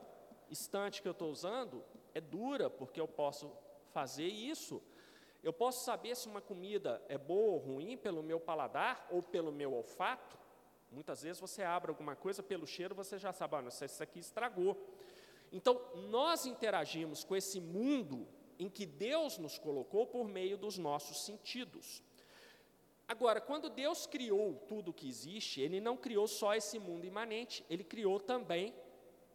[0.49, 3.51] estante que eu estou usando é dura, porque eu posso
[3.91, 4.81] fazer isso.
[5.43, 9.51] Eu posso saber se uma comida é boa ou ruim pelo meu paladar ou pelo
[9.51, 10.37] meu olfato.
[10.91, 14.19] Muitas vezes você abre alguma coisa pelo cheiro, você já sabe, ah, não, isso aqui
[14.19, 14.77] estragou.
[15.51, 18.27] Então, nós interagimos com esse mundo
[18.59, 22.01] em que Deus nos colocou por meio dos nossos sentidos.
[23.07, 27.65] Agora, quando Deus criou tudo o que existe, Ele não criou só esse mundo imanente,
[27.69, 28.73] Ele criou também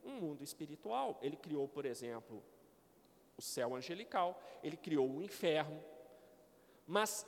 [0.04, 1.18] um mundo espiritual.
[1.22, 2.42] Ele criou, por exemplo,
[3.36, 5.82] o céu angelical, ele criou o inferno,
[6.86, 7.26] mas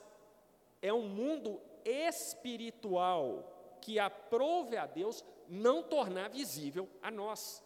[0.81, 7.63] é um mundo espiritual que aprove a Deus não tornar visível a nós.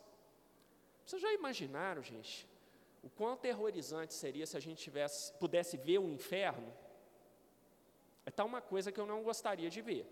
[1.05, 2.47] Vocês já imaginaram, gente,
[3.01, 6.73] o quão aterrorizante seria se a gente tivesse, pudesse ver o inferno?
[8.29, 10.05] É tal uma coisa que eu não gostaria de ver.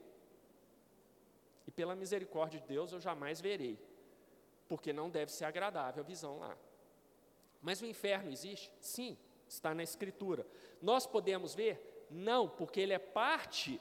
[1.68, 3.78] E pela misericórdia de Deus eu jamais verei,
[4.68, 6.58] porque não deve ser agradável a visão lá.
[7.62, 8.74] Mas o inferno existe?
[8.80, 9.16] Sim,
[9.48, 10.48] está na Escritura.
[10.82, 12.08] Nós podemos ver?
[12.10, 13.80] Não, porque ele é parte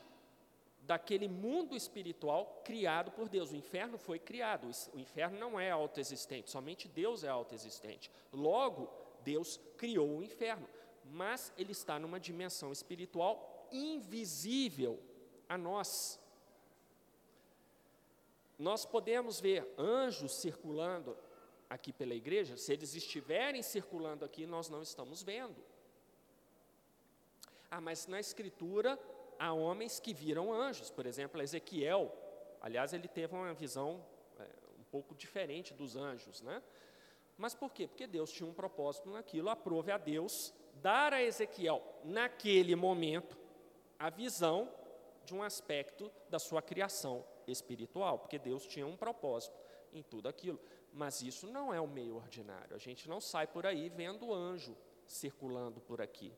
[0.82, 3.52] daquele mundo espiritual criado por Deus.
[3.52, 8.10] O inferno foi criado, o inferno não é autoexistente, somente Deus é autoexistente.
[8.30, 10.68] Logo, Deus criou o inferno,
[11.06, 15.00] mas ele está numa dimensão espiritual invisível
[15.48, 16.20] a nós.
[18.58, 21.16] Nós podemos ver anjos circulando
[21.68, 25.56] aqui pela igreja, se eles estiverem circulando aqui, nós não estamos vendo.
[27.70, 28.98] Ah, mas na Escritura
[29.38, 32.12] há homens que viram anjos, por exemplo, Ezequiel,
[32.60, 34.04] aliás, ele teve uma visão
[34.38, 34.44] é,
[34.78, 36.62] um pouco diferente dos anjos, né?
[37.36, 37.86] Mas por quê?
[37.86, 43.36] Porque Deus tinha um propósito naquilo, aprove a Deus dar a Ezequiel, naquele momento,
[43.98, 44.72] a visão
[45.24, 49.58] de um aspecto da sua criação espiritual, porque Deus tinha um propósito
[49.92, 50.60] em tudo aquilo.
[50.92, 54.76] Mas isso não é o meio ordinário, a gente não sai por aí vendo anjo
[55.06, 56.32] circulando por aqui.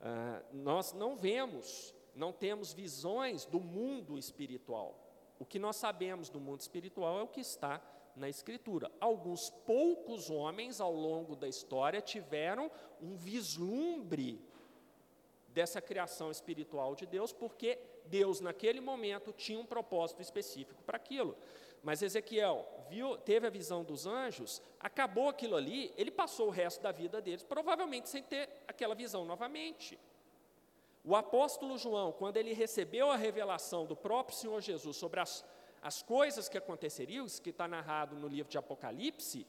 [0.00, 4.98] Ah, nós não vemos, não temos visões do mundo espiritual.
[5.38, 7.80] O que nós sabemos do mundo espiritual é o que está
[8.14, 8.90] na Escritura.
[9.00, 12.70] Alguns poucos homens ao longo da história tiveram
[13.00, 14.40] um vislumbre
[15.52, 21.36] dessa criação espiritual de Deus, porque Deus, naquele momento, tinha um propósito específico para aquilo.
[21.82, 26.80] Mas Ezequiel viu, teve a visão dos anjos, acabou aquilo ali, ele passou o resto
[26.80, 29.98] da vida deles, provavelmente sem ter aquela visão novamente.
[31.04, 35.44] O apóstolo João, quando ele recebeu a revelação do próprio Senhor Jesus sobre as,
[35.82, 39.44] as coisas que aconteceriam, isso que está narrado no livro de Apocalipse,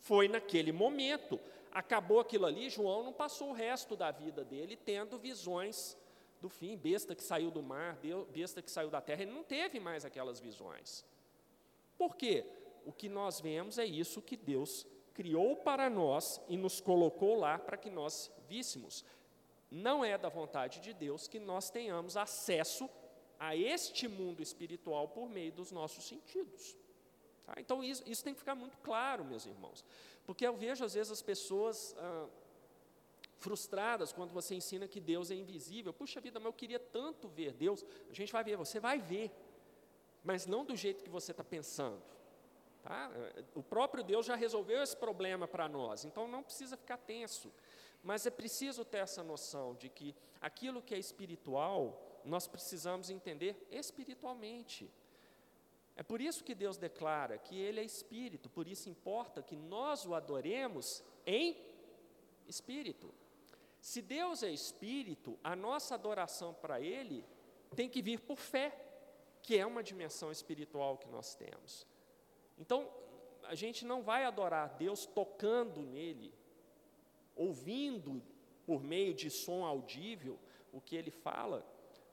[0.00, 1.40] foi naquele momento.
[1.72, 5.96] Acabou aquilo ali, João não passou o resto da vida dele tendo visões
[6.40, 7.98] do fim, besta que saiu do mar,
[8.32, 11.04] besta que saiu da terra, ele não teve mais aquelas visões.
[11.98, 12.44] Por quê?
[12.84, 17.58] O que nós vemos é isso que Deus criou para nós e nos colocou lá
[17.58, 19.04] para que nós víssemos.
[19.70, 22.88] Não é da vontade de Deus que nós tenhamos acesso
[23.38, 26.76] a este mundo espiritual por meio dos nossos sentidos.
[27.44, 27.54] Tá?
[27.58, 29.84] Então, isso, isso, tem que ficar muito claro, meus irmãos.
[30.26, 32.26] Porque eu vejo, às vezes, as pessoas ah,
[33.38, 35.92] frustradas quando você ensina que Deus é invisível.
[35.92, 37.84] Puxa vida, mas eu queria tanto ver Deus.
[38.08, 39.30] A gente vai ver, você vai ver
[40.22, 42.02] mas não do jeito que você está pensando.
[42.82, 43.10] Tá?
[43.54, 47.52] O próprio Deus já resolveu esse problema para nós, então não precisa ficar tenso.
[48.02, 53.66] Mas é preciso ter essa noção de que aquilo que é espiritual, nós precisamos entender
[53.70, 54.90] espiritualmente.
[55.96, 60.06] É por isso que Deus declara que Ele é espírito, por isso importa que nós
[60.06, 61.56] o adoremos em
[62.46, 63.12] espírito.
[63.80, 67.24] Se Deus é espírito, a nossa adoração para Ele
[67.74, 68.86] tem que vir por fé
[69.42, 71.86] que é uma dimensão espiritual que nós temos.
[72.58, 72.88] Então,
[73.44, 76.32] a gente não vai adorar Deus tocando nele,
[77.34, 78.22] ouvindo
[78.66, 80.38] por meio de som audível
[80.72, 81.66] o que ele fala.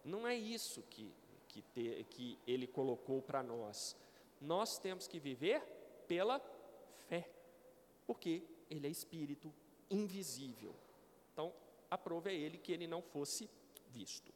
[0.03, 1.13] Não é isso que,
[1.57, 3.95] que, te, que ele colocou para nós.
[4.39, 5.61] Nós temos que viver
[6.07, 6.39] pela
[7.07, 7.29] fé,
[8.05, 9.53] porque ele é espírito
[9.89, 10.75] invisível.
[11.33, 11.53] Então,
[11.89, 13.49] aprove a ele que ele não fosse
[13.89, 14.31] visto.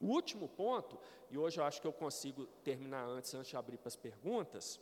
[0.00, 0.98] O último ponto,
[1.30, 4.80] e hoje eu acho que eu consigo terminar antes, antes de abrir para as perguntas,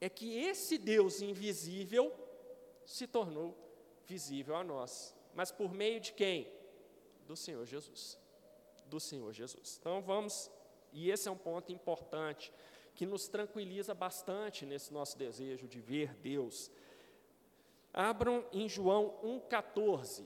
[0.00, 2.12] é que esse Deus invisível
[2.84, 3.56] se tornou
[4.04, 5.14] visível a nós.
[5.34, 6.50] Mas por meio de quem?
[7.26, 8.18] Do Senhor Jesus.
[8.88, 9.78] Do Senhor Jesus.
[9.80, 10.50] Então vamos,
[10.92, 12.52] e esse é um ponto importante,
[12.94, 16.70] que nos tranquiliza bastante nesse nosso desejo de ver Deus.
[17.92, 20.24] Abram em João 1,14.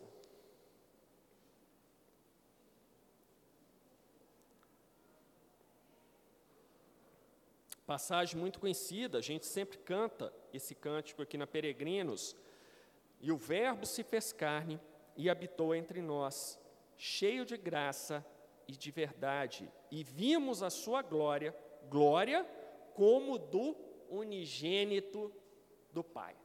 [7.86, 12.36] Passagem muito conhecida, a gente sempre canta esse cântico aqui na Peregrinos.
[13.20, 14.78] E o Verbo se fez carne
[15.16, 16.56] e habitou entre nós,
[16.96, 18.24] cheio de graça
[18.70, 21.52] e de verdade, e vimos a sua glória,
[21.88, 22.44] glória
[22.94, 23.74] como do
[24.08, 25.32] unigênito
[25.92, 26.36] do Pai.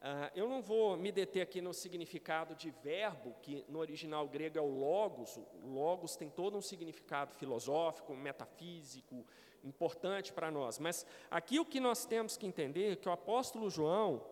[0.00, 4.58] Uh, eu não vou me deter aqui no significado de verbo, que no original grego
[4.58, 5.36] é o logos.
[5.36, 9.24] O logos tem todo um significado filosófico, metafísico,
[9.62, 10.80] importante para nós.
[10.80, 14.24] Mas aqui o que nós temos que entender é que o apóstolo João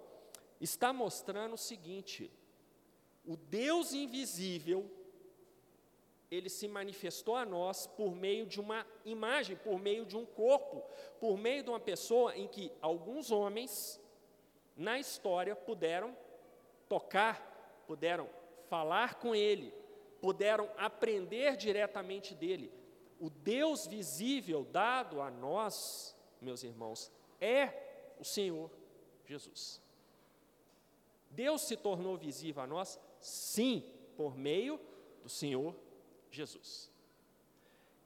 [0.60, 2.28] está mostrando o seguinte:
[3.24, 4.90] o Deus invisível,
[6.30, 10.82] ele se manifestou a nós por meio de uma imagem, por meio de um corpo,
[11.20, 14.00] por meio de uma pessoa em que alguns homens
[14.76, 16.16] na história puderam
[16.88, 18.28] tocar, puderam
[18.68, 19.72] falar com ele,
[20.20, 22.72] puderam aprender diretamente dele.
[23.20, 27.10] O Deus visível dado a nós, meus irmãos,
[27.40, 28.70] é o Senhor
[29.24, 29.80] Jesus.
[31.30, 33.84] Deus se tornou visível a nós, sim,
[34.16, 34.80] por meio
[35.22, 35.85] do Senhor Jesus.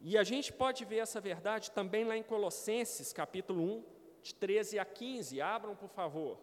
[0.00, 3.84] E a gente pode ver essa verdade também lá em Colossenses, capítulo 1,
[4.22, 5.40] de 13 a 15.
[5.40, 6.38] Abram, por favor.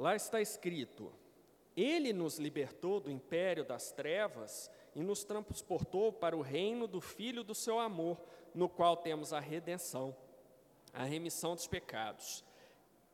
[0.00, 1.12] Lá está escrito:
[1.76, 7.44] Ele nos libertou do império das trevas e nos transportou para o reino do Filho
[7.44, 8.18] do seu amor,
[8.54, 10.16] no qual temos a redenção,
[10.92, 12.44] a remissão dos pecados.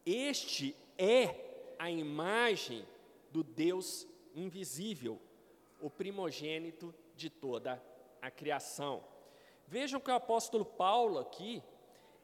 [0.04, 2.86] Este é a imagem
[3.30, 5.20] do Deus invisível,
[5.80, 7.82] o primogênito de toda
[8.20, 9.04] a criação.
[9.66, 11.62] Vejam que o apóstolo Paulo aqui,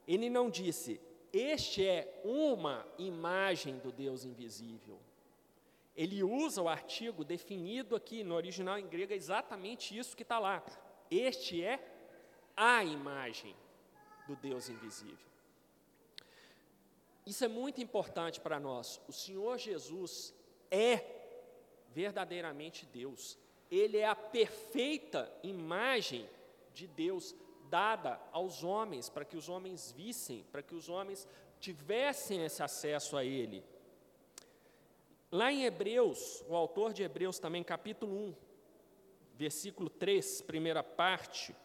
[0.06, 1.00] ele não disse,
[1.32, 5.00] este é uma imagem do Deus invisível.
[5.96, 10.38] Ele usa o artigo definido aqui no original em grego, é exatamente isso que está
[10.38, 10.62] lá.
[11.10, 11.78] Este é
[12.56, 13.54] a imagem
[14.26, 15.32] do Deus invisível.
[17.24, 19.00] Isso é muito importante para nós.
[19.08, 20.34] O Senhor Jesus
[20.70, 21.04] é
[21.90, 23.38] verdadeiramente Deus.
[23.70, 26.28] Ele é a perfeita imagem
[26.74, 27.34] de Deus
[27.70, 31.26] dada aos homens, para que os homens vissem, para que os homens
[31.58, 33.64] tivessem esse acesso a Ele.
[35.30, 38.34] Lá em Hebreus, o autor de Hebreus também, capítulo 1,
[39.34, 41.56] versículo 3, primeira parte,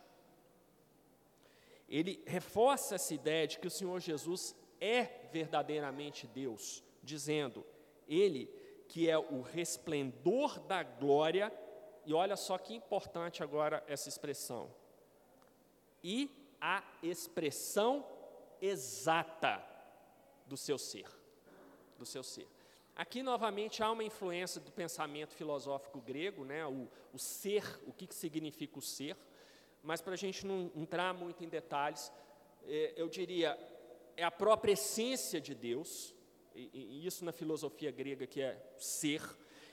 [1.88, 7.66] ele reforça essa ideia de que o Senhor Jesus é verdadeiramente Deus, dizendo:
[8.08, 8.46] Ele
[8.88, 11.52] que é o resplendor da glória,
[12.06, 14.74] e olha só que importante agora essa expressão,
[16.04, 16.30] e
[16.60, 18.06] a expressão
[18.62, 19.64] exata
[20.46, 21.08] do seu ser,
[21.98, 22.48] do seu ser.
[22.96, 28.08] Aqui novamente há uma influência do pensamento filosófico grego, né, o, o ser, o que,
[28.08, 29.16] que significa o ser,
[29.88, 32.12] mas para a gente não entrar muito em detalhes,
[32.66, 33.58] é, eu diria,
[34.18, 36.14] é a própria essência de Deus,
[36.54, 39.22] e, e isso na filosofia grega que é ser.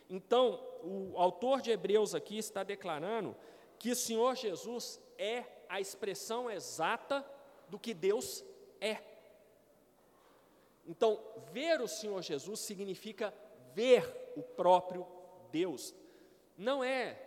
[0.09, 3.35] Então, o autor de Hebreus aqui está declarando
[3.77, 7.29] que o Senhor Jesus é a expressão exata
[7.69, 8.45] do que Deus
[8.81, 9.03] é.
[10.87, 13.35] Então, ver o Senhor Jesus significa
[13.75, 15.05] ver o próprio
[15.51, 15.93] Deus.
[16.57, 17.21] Não é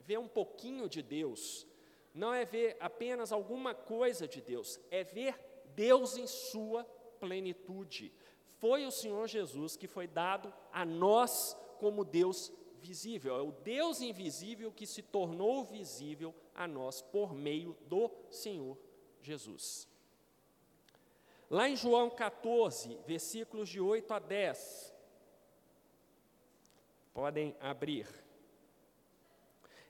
[0.00, 1.70] ver um pouquinho de Deus,
[2.14, 5.38] não é ver apenas alguma coisa de Deus, é ver
[5.74, 6.84] Deus em sua
[7.18, 8.12] plenitude.
[8.58, 14.00] Foi o Senhor Jesus que foi dado a nós como Deus visível, é o Deus
[14.00, 18.76] invisível que se tornou visível a nós por meio do Senhor
[19.20, 19.88] Jesus.
[21.48, 24.94] Lá em João 14, versículos de 8 a 10,
[27.12, 28.08] podem abrir.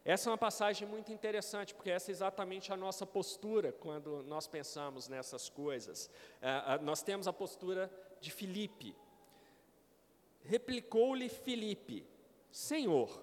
[0.04, 4.48] Essa é uma passagem muito interessante, porque essa é exatamente a nossa postura quando nós
[4.48, 6.06] pensamos nessas coisas.
[6.06, 7.90] Uh, uh, nós temos a postura
[8.20, 8.96] de Filipe.
[10.42, 12.04] Replicou-lhe Filipe:
[12.50, 13.22] Senhor,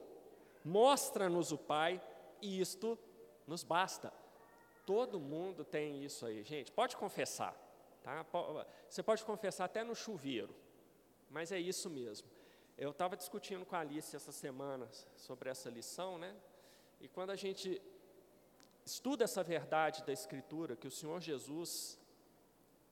[0.63, 2.01] mostra-nos o Pai,
[2.41, 2.97] e isto
[3.45, 4.13] nos basta.
[4.85, 6.71] Todo mundo tem isso aí, gente.
[6.71, 7.53] Pode confessar,
[8.01, 8.25] tá?
[8.89, 10.55] Você pode confessar até no chuveiro,
[11.29, 12.29] mas é isso mesmo.
[12.77, 16.33] Eu estava discutindo com a Alice essa semana sobre essa lição, né?
[16.99, 17.81] E quando a gente
[18.85, 21.97] estuda essa verdade da Escritura, que o Senhor Jesus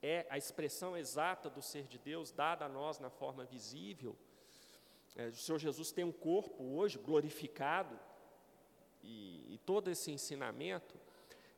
[0.02, 4.16] é a expressão exata do ser de Deus, dada a nós na forma visível,
[5.16, 7.98] é, o Senhor Jesus tem um corpo hoje glorificado,
[9.02, 10.96] e, e, todo esse ensinamento,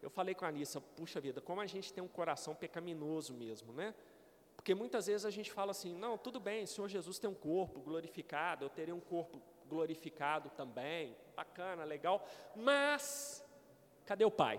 [0.02, 3.72] eu falei com a Alissa, puxa vida, como a gente tem um coração pecaminoso mesmo,
[3.72, 3.94] né?
[4.54, 7.34] Porque muitas vezes a gente fala assim, não, tudo bem, o Senhor Jesus tem um
[7.34, 9.40] corpo glorificado, eu terei um corpo
[9.70, 12.16] glorificado também, bacana, legal,
[12.54, 13.44] mas
[14.04, 14.56] cadê o Pai?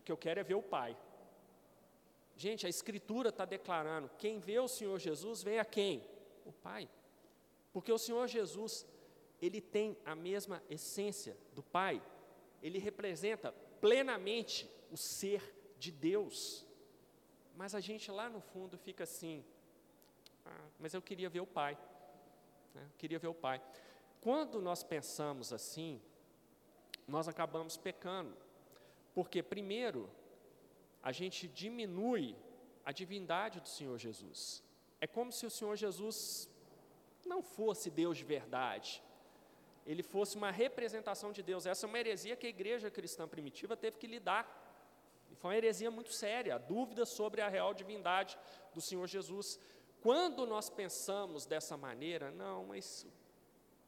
[0.00, 0.96] O que eu quero é ver o Pai.
[2.44, 6.02] Gente, a Escritura está declarando: quem vê o Senhor Jesus, vê a quem?
[6.46, 6.88] O Pai.
[7.72, 8.86] Porque o Senhor Jesus
[9.40, 12.02] ele tem a mesma essência do Pai.
[12.62, 15.42] Ele representa plenamente o ser
[15.78, 16.66] de Deus.
[17.56, 19.44] Mas a gente lá no fundo fica assim,
[20.44, 21.78] ah, mas eu queria ver o Pai.
[22.74, 22.82] Né?
[22.82, 23.62] Eu queria ver o Pai.
[24.20, 26.00] Quando nós pensamos assim,
[27.08, 28.36] nós acabamos pecando.
[29.14, 30.08] Porque, primeiro,
[31.02, 32.36] a gente diminui
[32.84, 34.62] a divindade do Senhor Jesus.
[35.00, 36.48] É como se o Senhor Jesus
[37.26, 39.02] não fosse Deus de verdade.
[39.86, 41.66] Ele fosse uma representação de Deus.
[41.66, 44.44] Essa é uma heresia que a igreja cristã primitiva teve que lidar.
[45.30, 48.38] E foi uma heresia muito séria, dúvida sobre a real divindade
[48.74, 49.58] do Senhor Jesus.
[50.02, 53.06] Quando nós pensamos dessa maneira, não, mas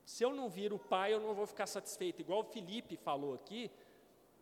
[0.04, 2.20] se eu não vir o Pai, eu não vou ficar satisfeito.
[2.20, 3.70] Igual o Felipe falou aqui,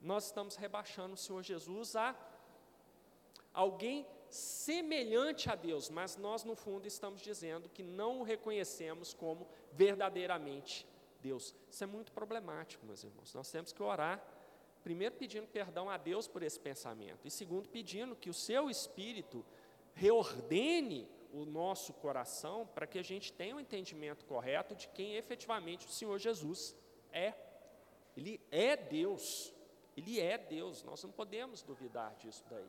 [0.01, 2.17] nós estamos rebaixando o Senhor Jesus a
[3.53, 9.47] alguém semelhante a Deus, mas nós, no fundo, estamos dizendo que não o reconhecemos como
[9.73, 10.87] verdadeiramente
[11.21, 11.55] Deus.
[11.69, 13.35] Isso é muito problemático, meus irmãos.
[13.35, 14.25] Nós temos que orar,
[14.83, 19.45] primeiro pedindo perdão a Deus por esse pensamento, e segundo, pedindo que o seu Espírito
[19.95, 25.87] reordene o nosso coração para que a gente tenha um entendimento correto de quem efetivamente
[25.87, 26.75] o Senhor Jesus
[27.13, 27.35] é.
[28.17, 29.55] Ele é Deus.
[29.97, 30.83] Ele é Deus.
[30.83, 32.65] Nós não podemos duvidar disso daí.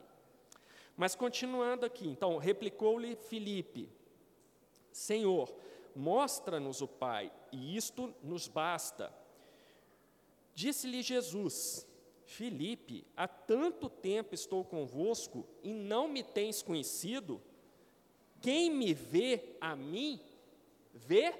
[0.96, 3.90] Mas continuando aqui, então, replicou-lhe Filipe:
[4.92, 5.54] Senhor,
[5.96, 9.14] mostra-nos o Pai, e isto nos basta.
[10.54, 11.88] Disse-lhe Jesus:
[12.24, 17.42] Filipe, há tanto tempo estou convosco e não me tens conhecido?
[18.42, 20.20] Quem me vê a mim,
[20.94, 21.34] vê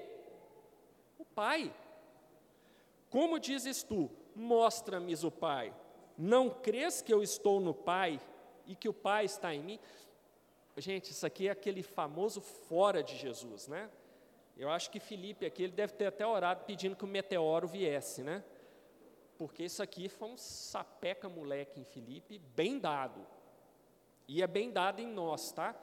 [1.18, 1.74] o Pai.
[3.10, 5.74] Como dizes tu, mostra-me o Pai.
[6.16, 8.20] Não crês que eu estou no Pai
[8.66, 9.80] e que o Pai está em mim?
[10.76, 13.90] Gente, isso aqui é aquele famoso fora de Jesus, né?
[14.56, 18.22] Eu acho que Felipe aqui ele deve ter até orado pedindo que o meteoro viesse,
[18.22, 18.44] né?
[19.36, 23.26] Porque isso aqui foi um sapeca moleque em Felipe, bem dado.
[24.28, 25.74] E é bem dado em nós, tá?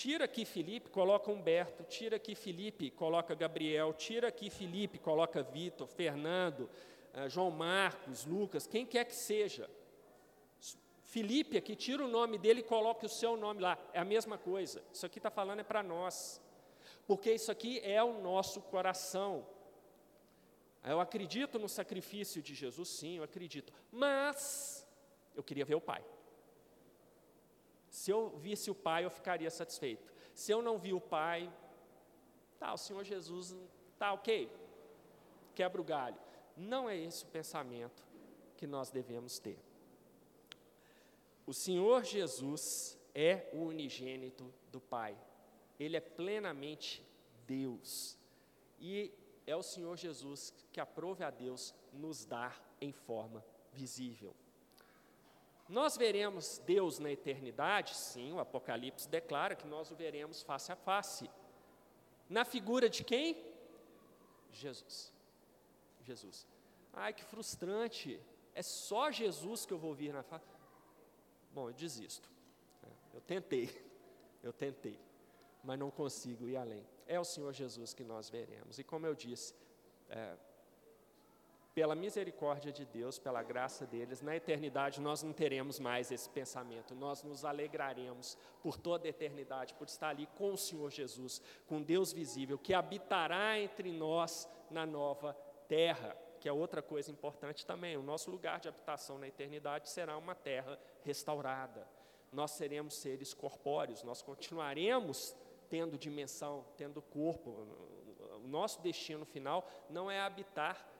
[0.00, 5.88] Tira aqui Felipe, coloca Humberto, tira aqui Felipe, coloca Gabriel, tira aqui Felipe, coloca Vitor,
[5.88, 6.70] Fernando,
[7.12, 9.68] eh, João Marcos, Lucas, quem quer que seja.
[11.02, 13.76] Felipe aqui, tira o nome dele e coloque o seu nome lá.
[13.92, 14.84] É a mesma coisa.
[14.92, 16.40] Isso aqui está falando é para nós.
[17.04, 19.44] Porque isso aqui é o nosso coração.
[20.84, 23.72] Eu acredito no sacrifício de Jesus, sim, eu acredito.
[23.90, 24.86] Mas
[25.34, 26.04] eu queria ver o Pai.
[27.90, 30.12] Se eu visse o Pai, eu ficaria satisfeito.
[30.34, 31.52] Se eu não vi o Pai,
[32.58, 33.56] tá, o Senhor Jesus,
[33.98, 34.50] tá ok,
[35.54, 36.18] quebra o galho.
[36.56, 38.06] Não é esse o pensamento
[38.56, 39.58] que nós devemos ter.
[41.46, 45.16] O Senhor Jesus é o unigênito do Pai.
[45.78, 47.02] Ele é plenamente
[47.46, 48.18] Deus.
[48.78, 49.12] E
[49.46, 54.34] é o Senhor Jesus que aprove a Deus nos dar em forma visível.
[55.68, 57.94] Nós veremos Deus na eternidade?
[57.94, 61.30] Sim, o Apocalipse declara que nós o veremos face a face.
[62.28, 63.36] Na figura de quem?
[64.50, 65.12] Jesus.
[66.02, 66.46] Jesus.
[66.92, 68.18] Ai, que frustrante.
[68.54, 70.46] É só Jesus que eu vou vir na face.
[71.52, 72.28] Bom, eu desisto.
[73.12, 73.68] Eu tentei.
[74.40, 74.96] Eu tentei.
[75.64, 76.86] Mas não consigo ir além.
[77.08, 78.78] É o Senhor Jesus que nós veremos.
[78.78, 79.52] E como eu disse,
[80.08, 80.36] é,
[81.78, 86.92] pela misericórdia de Deus, pela graça deles, na eternidade nós não teremos mais esse pensamento,
[86.92, 91.80] nós nos alegraremos por toda a eternidade, por estar ali com o Senhor Jesus, com
[91.80, 95.34] Deus visível, que habitará entre nós na nova
[95.68, 97.96] terra, que é outra coisa importante também.
[97.96, 101.86] O nosso lugar de habitação na eternidade será uma terra restaurada.
[102.32, 105.32] Nós seremos seres corpóreos, nós continuaremos
[105.68, 107.50] tendo dimensão, tendo corpo.
[108.42, 110.97] O nosso destino final não é habitar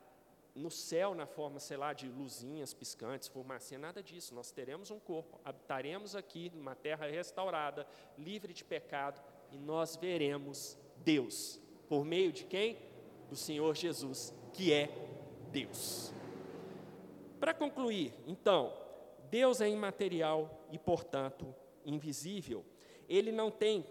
[0.54, 4.34] no céu na forma, sei lá, de luzinhas piscantes, fumacinha, nada disso.
[4.34, 7.86] Nós teremos um corpo, habitaremos aqui numa terra restaurada,
[8.16, 11.60] livre de pecado, e nós veremos Deus.
[11.88, 12.78] Por meio de quem?
[13.28, 14.90] Do Senhor Jesus, que é
[15.50, 16.12] Deus.
[17.38, 18.72] Para concluir, então,
[19.30, 22.64] Deus é imaterial e, portanto, invisível.
[23.08, 23.86] Ele não tem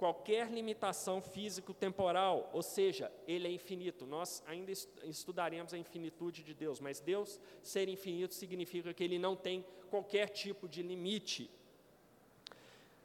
[0.00, 4.06] qualquer limitação físico-temporal, ou seja, ele é infinito.
[4.06, 4.72] Nós ainda
[5.04, 10.30] estudaremos a infinitude de Deus, mas Deus ser infinito significa que ele não tem qualquer
[10.30, 11.50] tipo de limite.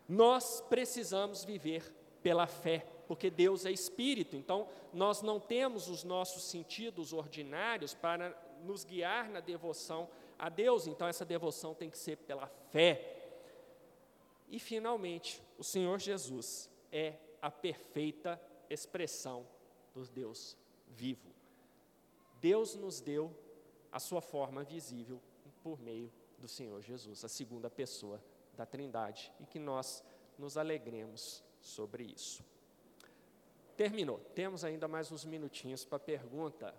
[0.07, 1.93] Nós precisamos viver
[2.23, 8.33] pela fé, porque Deus é espírito, então nós não temos os nossos sentidos ordinários para
[8.63, 10.07] nos guiar na devoção
[10.39, 13.33] a Deus, então essa devoção tem que ser pela fé.
[14.47, 19.45] E finalmente, o Senhor Jesus é a perfeita expressão
[19.93, 21.29] do Deus vivo.
[22.39, 23.37] Deus nos deu
[23.91, 25.21] a sua forma visível
[25.61, 28.23] por meio do Senhor Jesus, a segunda pessoa
[28.55, 30.01] da Trindade, e que nós
[30.37, 32.45] nos alegremos sobre isso.
[33.75, 34.19] Terminou.
[34.33, 36.73] Temos ainda mais uns minutinhos para pergunta.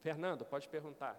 [0.00, 1.18] Fernando, pode perguntar.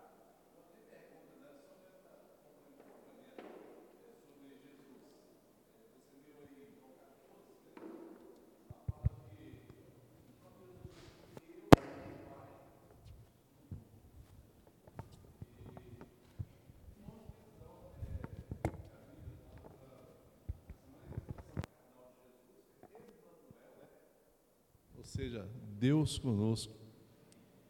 [25.14, 25.47] Seja,
[25.80, 26.74] Deus conosco.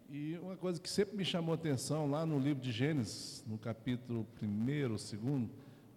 [0.10, 3.58] E uma coisa que sempre me chamou a atenção lá no livro de Gênesis, no
[3.58, 5.16] capítulo 1, 2,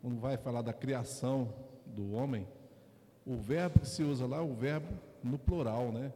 [0.03, 1.55] quando vai falar da criação
[1.87, 2.49] do homem,
[3.25, 4.93] o verbo que se usa lá é o verbo
[5.23, 6.13] no plural, né?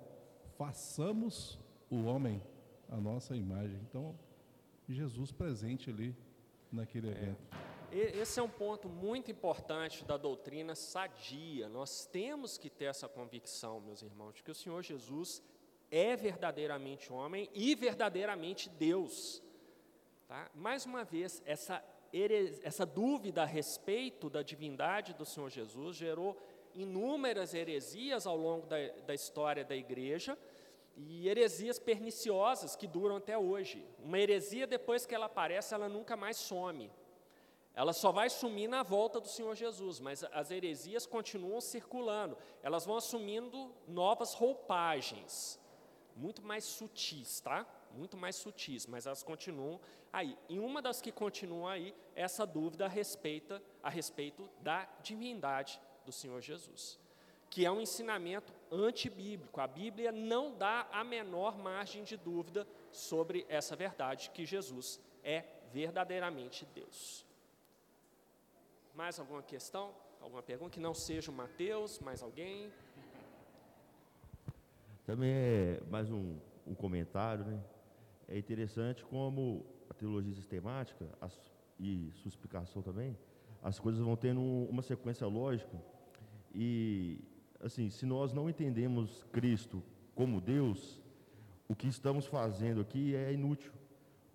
[0.59, 1.59] Façamos
[1.89, 2.43] o homem
[2.89, 3.79] a nossa imagem.
[3.89, 4.15] Então,
[4.89, 6.17] Jesus presente ali
[6.73, 7.37] naquele é.
[7.93, 11.69] Esse é um ponto muito importante da doutrina sadia.
[11.69, 15.43] Nós temos que ter essa convicção, meus irmãos, de que o Senhor Jesus
[15.91, 19.43] é verdadeiramente homem e verdadeiramente Deus.
[20.29, 20.49] Tá?
[20.55, 21.85] Mais uma vez, essa,
[22.63, 26.37] essa dúvida a respeito da divindade do Senhor Jesus gerou
[26.73, 30.39] inúmeras heresias ao longo da, da história da igreja
[30.97, 33.85] e heresias perniciosas que duram até hoje.
[33.99, 36.89] Uma heresia, depois que ela aparece, ela nunca mais some.
[37.75, 42.37] Ela só vai sumir na volta do Senhor Jesus, mas as heresias continuam circulando.
[42.63, 45.59] Elas vão assumindo novas roupagens,
[46.17, 47.67] muito mais sutis, tá?
[47.93, 49.81] Muito mais sutis, mas elas continuam
[50.13, 50.37] aí.
[50.49, 55.81] E uma das que continuam aí é essa dúvida a respeito, a respeito da divindade
[56.05, 56.99] do Senhor Jesus,
[57.49, 59.61] que é um ensinamento antibíblico.
[59.61, 65.45] A Bíblia não dá a menor margem de dúvida sobre essa verdade, que Jesus é
[65.73, 67.30] verdadeiramente Deus.
[68.95, 69.95] Mais alguma questão?
[70.21, 70.71] Alguma pergunta?
[70.71, 72.71] Que não seja o Mateus, mais alguém?
[75.07, 77.63] Também é mais um, um comentário, né?
[78.29, 81.39] É interessante como a teologia sistemática as,
[81.79, 83.17] e explicação também,
[83.63, 85.77] as coisas vão tendo uma sequência lógica
[86.55, 87.19] e,
[87.61, 89.83] assim, se nós não entendemos Cristo
[90.15, 91.01] como Deus,
[91.69, 93.73] o que estamos fazendo aqui é inútil,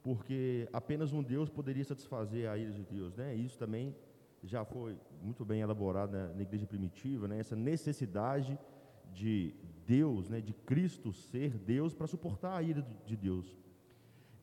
[0.02, 3.36] porque apenas um Deus poderia satisfazer a ira de Deus, né?
[3.36, 3.96] Isso também
[4.46, 8.58] já foi muito bem elaborada na igreja primitiva, né, essa necessidade
[9.14, 9.54] de
[9.86, 13.58] Deus, né, de Cristo ser Deus para suportar a ira de Deus.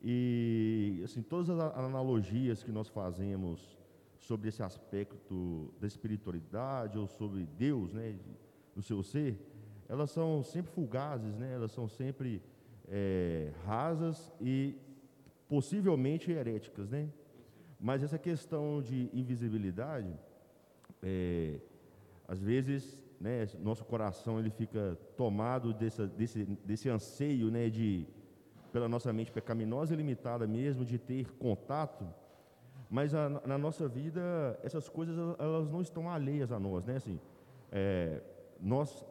[0.02, 3.78] E assim, todas as analogias que nós fazemos
[4.18, 8.18] sobre esse aspecto da espiritualidade ou sobre Deus, né,
[8.74, 9.38] do seu ser,
[9.88, 12.42] elas são sempre fugazes, né, elas são sempre
[12.88, 14.76] é, rasas e
[15.48, 17.10] possivelmente heréticas, né?
[17.82, 20.14] Mas essa questão de invisibilidade,
[21.02, 21.58] é,
[22.28, 28.06] às vezes, né, nosso coração ele fica tomado desse, desse anseio, né, de
[28.72, 32.06] pela nossa mente pecaminosa e limitada mesmo de ter contato,
[32.88, 34.22] mas a, na nossa vida
[34.62, 36.96] essas coisas elas não estão alheias a nós, né?
[36.96, 37.20] Assim,
[37.72, 38.22] é,
[38.60, 39.04] nós,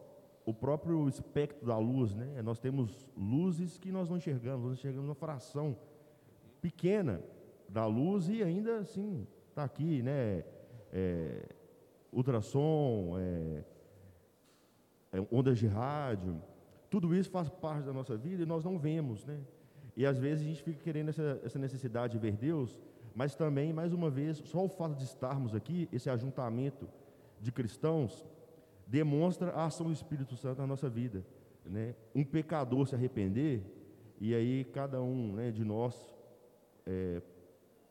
[0.46, 2.40] o próprio espectro da luz, né?
[2.42, 5.76] Nós temos luzes que nós não enxergamos, nós enxergamos uma fração
[6.60, 7.20] pequena
[7.72, 10.44] da luz e ainda assim está aqui, né?
[10.92, 11.48] É,
[12.12, 13.64] ultrassom, é,
[15.12, 16.40] é, ondas de rádio,
[16.90, 19.40] tudo isso faz parte da nossa vida e nós não vemos, né?
[19.96, 22.78] E às vezes a gente fica querendo essa, essa necessidade de ver Deus,
[23.14, 26.86] mas também, mais uma vez, só o fato de estarmos aqui, esse ajuntamento
[27.40, 28.26] de cristãos,
[28.86, 31.24] demonstra a ação do Espírito Santo na nossa vida.
[31.64, 31.94] Né?
[32.14, 33.62] Um pecador se arrepender,
[34.20, 36.14] e aí cada um né, de nós
[36.86, 37.22] é,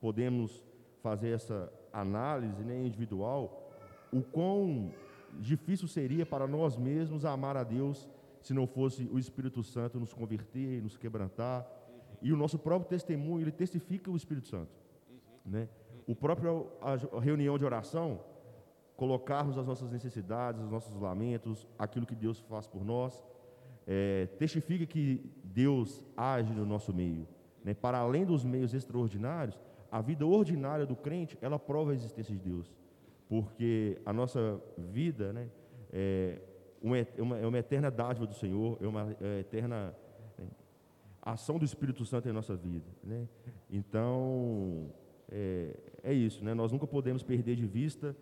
[0.01, 0.65] podemos
[1.01, 3.71] fazer essa análise né, individual,
[4.11, 4.91] o quão
[5.39, 8.09] difícil seria para nós mesmos amar a Deus
[8.41, 11.65] se não fosse o Espírito Santo nos converter, nos quebrantar.
[12.21, 14.71] E o nosso próprio testemunho, ele testifica o Espírito Santo.
[15.45, 15.69] Né?
[16.07, 18.19] O próprio a reunião de oração,
[18.97, 23.23] colocarmos as nossas necessidades, os nossos lamentos, aquilo que Deus faz por nós,
[23.87, 27.27] é, testifica que Deus age no nosso meio.
[27.63, 27.73] Né?
[27.73, 29.57] Para além dos meios extraordinários,
[29.91, 32.71] a vida ordinária do crente, ela prova a existência de Deus.
[33.27, 35.49] Porque a nossa vida né,
[35.91, 36.39] é,
[36.81, 39.93] uma, é uma eterna dádiva do Senhor, é uma é eterna
[40.39, 40.43] é,
[41.21, 42.87] ação do Espírito Santo em nossa vida.
[43.03, 43.27] Né?
[43.69, 44.89] Então,
[45.29, 46.53] é, é, isso, né?
[46.53, 48.15] nós nunca podemos perder de vista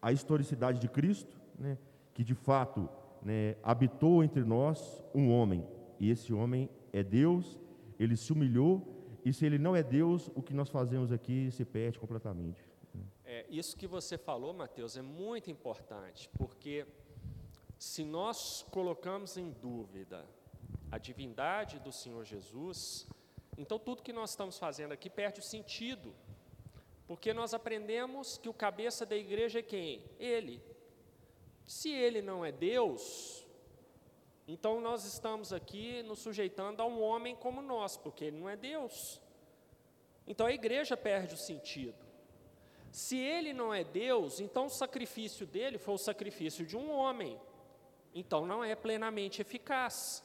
[0.00, 1.76] a historicidade de Cristo, né?
[2.14, 2.88] que de fato
[3.22, 5.66] né, habitou entre nós um homem,
[5.98, 7.58] e esse homem é Deus,
[7.98, 11.64] ele se humilhou e se ele não é Deus, o que nós fazemos aqui se
[11.64, 12.62] perde completamente.
[13.24, 16.86] É, isso que você falou, Mateus, é muito importante, porque
[17.78, 20.26] se nós colocamos em dúvida
[20.90, 23.06] a divindade do Senhor Jesus,
[23.56, 26.14] então tudo que nós estamos fazendo aqui perde o sentido,
[27.06, 30.04] porque nós aprendemos que o cabeça da igreja é quem?
[30.18, 30.62] Ele.
[31.66, 33.39] Se ele não é Deus,
[34.52, 38.56] então nós estamos aqui nos sujeitando a um homem como nós, porque ele não é
[38.56, 39.20] Deus.
[40.26, 42.04] Então a igreja perde o sentido.
[42.90, 47.40] Se ele não é Deus, então o sacrifício dele foi o sacrifício de um homem.
[48.12, 50.24] Então não é plenamente eficaz.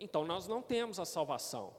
[0.00, 1.72] Então nós não temos a salvação.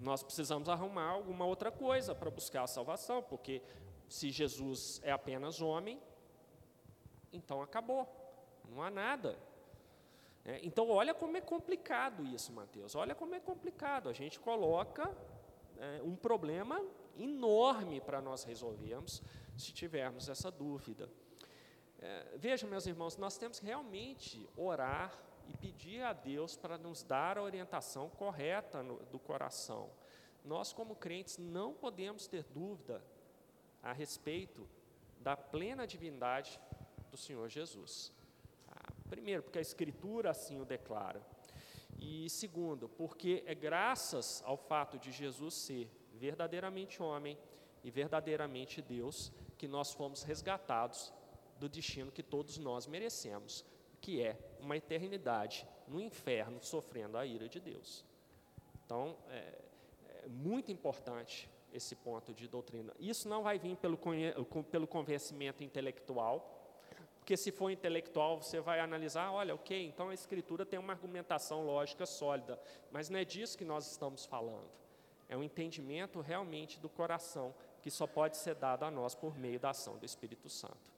[0.00, 3.60] Nós precisamos arrumar alguma outra coisa para buscar a salvação, porque
[4.08, 6.00] se Jesus é apenas homem,
[7.30, 8.08] então acabou,
[8.70, 9.38] não há nada.
[10.44, 12.94] É, então, olha como é complicado isso, Mateus.
[12.94, 14.08] Olha como é complicado.
[14.08, 15.10] A gente coloca
[15.78, 16.84] é, um problema
[17.16, 19.22] enorme para nós resolvermos
[19.56, 21.08] se tivermos essa dúvida.
[21.98, 25.16] É, veja, meus irmãos, nós temos que realmente orar
[25.48, 29.90] e pedir a Deus para nos dar a orientação correta no, do coração.
[30.44, 33.02] Nós, como crentes, não podemos ter dúvida
[33.82, 34.68] a respeito
[35.20, 36.60] da plena divindade
[37.10, 38.12] do Senhor Jesus.
[39.08, 41.24] Primeiro, porque a Escritura assim o declara.
[41.98, 47.38] E segundo, porque é graças ao fato de Jesus ser verdadeiramente homem
[47.82, 51.12] e verdadeiramente Deus que nós fomos resgatados
[51.58, 53.64] do destino que todos nós merecemos,
[54.00, 58.04] que é uma eternidade no inferno sofrendo a ira de Deus.
[58.84, 59.62] Então, é,
[60.24, 62.92] é muito importante esse ponto de doutrina.
[62.98, 63.98] Isso não vai vir pelo,
[64.70, 66.63] pelo convencimento intelectual,
[67.24, 71.64] porque se for intelectual, você vai analisar, olha, ok, então a escritura tem uma argumentação
[71.64, 72.60] lógica sólida,
[72.92, 74.68] mas não é disso que nós estamos falando.
[75.26, 79.58] É um entendimento realmente do coração que só pode ser dado a nós por meio
[79.58, 80.92] da ação do Espírito Santo.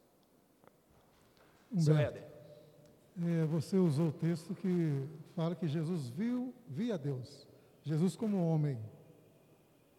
[1.72, 7.46] Humberto, é, você usou o texto que fala que Jesus viu, via Deus.
[7.84, 8.76] Jesus como homem.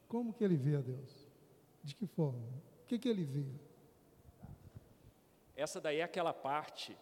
[0.09, 1.25] Como que ele via Deus?
[1.85, 2.49] De que forma?
[2.83, 3.66] O que, que ele via?
[5.57, 6.95] Essa daí é aquela parte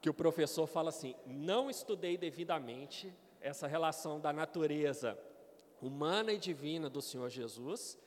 [0.00, 5.16] que o professor fala assim: não estudei devidamente essa relação da natureza
[5.80, 7.98] humana e divina do Senhor Jesus,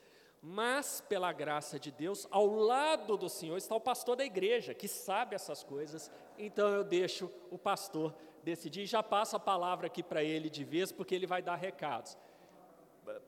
[0.41, 4.88] mas pela graça de Deus, ao lado do Senhor está o pastor da igreja, que
[4.88, 10.24] sabe essas coisas, então eu deixo o pastor decidir, já passo a palavra aqui para
[10.24, 12.17] ele de vez, porque ele vai dar recados.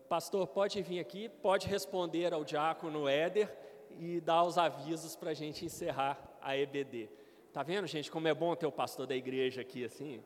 [0.10, 3.56] Pastor, pode vir aqui, pode responder ao diácono Éder
[4.00, 7.10] e dar os avisos para a gente encerrar a EBD.
[7.54, 10.24] Tá vendo, gente, como é bom ter o pastor da igreja aqui assim?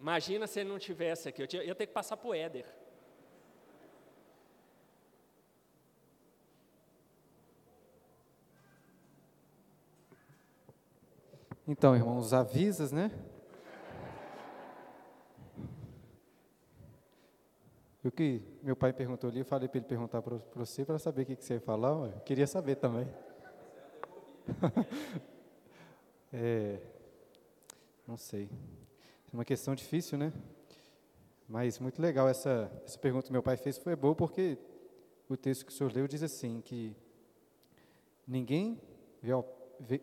[0.00, 2.64] Imagina se ele não tivesse aqui, eu ia ter que passar para o Éder.
[11.66, 13.10] Então, irmãos, avisas, né?
[18.04, 21.22] O que meu pai perguntou ali, eu falei para ele perguntar para você para saber
[21.22, 21.88] o que, que você ia falar.
[21.88, 23.08] Eu queria saber também.
[26.36, 26.80] É,
[28.08, 28.50] não sei.
[29.32, 30.32] É uma questão difícil, né?
[31.48, 34.58] Mas muito legal essa, essa pergunta que meu pai fez foi boa porque
[35.28, 36.96] o texto que o senhor leu diz assim que
[38.26, 38.80] ninguém
[39.22, 39.44] viu,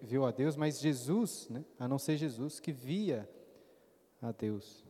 [0.01, 3.29] viu a Deus, mas Jesus, né, a não ser Jesus, que via
[4.21, 4.85] a Deus.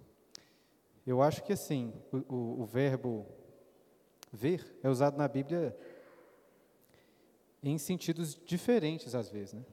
[1.08, 3.26] Eu acho que assim, o, o, o verbo
[4.32, 5.76] ver é usado na Bíblia
[7.64, 9.66] em sentidos diferentes às vezes, né?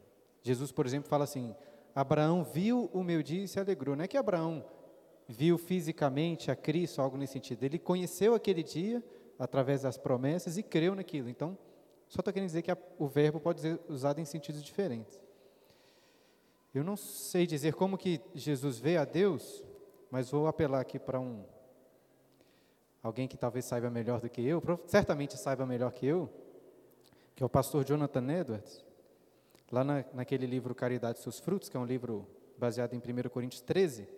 [0.42, 1.54] Jesus, por exemplo, fala assim:
[1.94, 3.96] Abraão viu o meu dia e se alegrou.
[3.96, 4.64] Não é que Abraão
[5.28, 7.62] viu fisicamente a Cristo, algo nesse sentido.
[7.62, 9.04] Ele conheceu aquele dia
[9.38, 11.28] através das promessas e creu naquilo.
[11.28, 11.56] Então,
[12.08, 15.20] só estou querendo dizer que a, o verbo pode ser usado em sentidos diferentes.
[16.74, 19.62] Eu não sei dizer como que Jesus vê a Deus,
[20.10, 21.44] mas vou apelar aqui para um
[23.02, 26.28] alguém que talvez saiba melhor do que eu, certamente saiba melhor que eu,
[27.34, 28.84] que é o pastor Jonathan Edwards.
[29.70, 33.28] Lá na, naquele livro Caridade e seus frutos, que é um livro baseado em 1
[33.28, 34.08] Coríntios 13,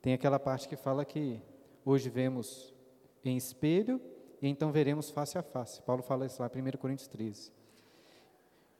[0.00, 1.40] tem aquela parte que fala que
[1.84, 2.74] hoje vemos
[3.24, 4.00] em espelho
[4.40, 5.80] e então veremos face a face.
[5.82, 7.52] Paulo fala isso lá, 1 Coríntios 13.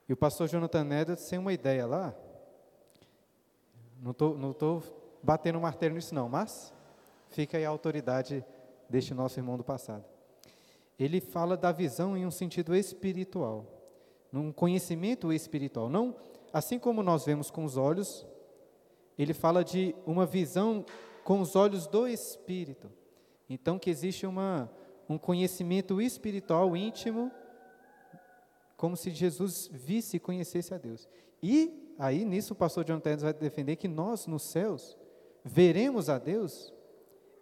[0.08, 2.12] E o pastor Jonathan Edwards tem uma ideia lá,
[4.00, 4.82] não estou não tô
[5.22, 6.74] batendo martelo nisso não, mas
[7.28, 8.44] fica aí a autoridade
[8.88, 10.04] deste nosso irmão do passado.
[10.98, 13.81] Ele fala da visão em um sentido espiritual
[14.32, 15.90] num conhecimento espiritual.
[15.90, 16.16] Não,
[16.52, 18.26] assim como nós vemos com os olhos,
[19.18, 20.84] ele fala de uma visão
[21.22, 22.90] com os olhos do espírito.
[23.48, 24.70] Então que existe uma
[25.08, 27.30] um conhecimento espiritual íntimo,
[28.76, 31.06] como se Jesus visse e conhecesse a Deus.
[31.42, 34.96] E aí nisso o pastor John Tedros vai defender que nós nos céus
[35.44, 36.72] veremos a Deus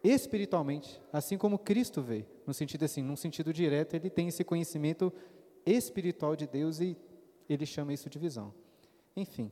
[0.03, 5.05] espiritualmente, assim como Cristo veio, no sentido assim, num sentido direto, ele tem esse conhecimento
[5.05, 5.40] espiritual
[6.37, 6.97] de Deus e
[7.49, 8.53] ele chama isso de visão.
[9.17, 9.51] Enfim,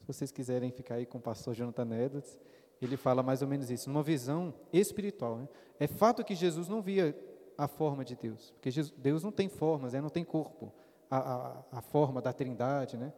[0.00, 2.38] se vocês quiserem ficar aí com o pastor Jonathan Edwards,
[2.80, 5.38] ele fala mais ou menos isso, numa visão espiritual.
[5.38, 5.48] Né?
[5.80, 7.16] É fato que Jesus não via
[7.56, 10.00] a forma de Deus, porque Jesus, Deus não tem formas, né?
[10.00, 10.72] não tem corpo,
[11.10, 13.12] a, a, a forma da trindade, né?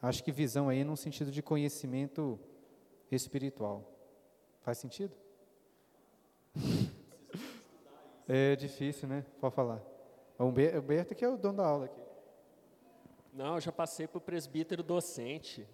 [0.00, 2.38] Acho que visão aí é num sentido de conhecimento
[3.10, 3.84] espiritual.
[4.60, 5.14] Faz sentido?
[8.28, 9.24] É difícil, né?
[9.40, 9.80] Pode falar.
[10.38, 12.00] O Humberto que é o dono da aula aqui.
[13.32, 15.66] Não, eu já passei para o presbítero docente.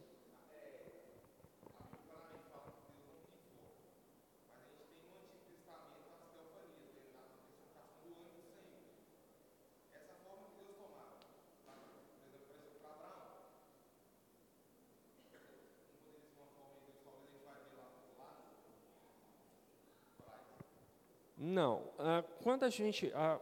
[21.36, 21.82] Não.
[21.98, 23.12] Ah, quando a gente.
[23.14, 23.38] Ah,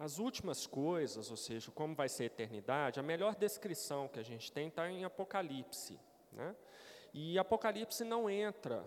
[0.00, 4.22] as últimas coisas, ou seja, como vai ser a eternidade, a melhor descrição que a
[4.22, 5.98] gente tem está em Apocalipse.
[6.32, 6.54] Né?
[7.12, 8.84] E Apocalipse não entra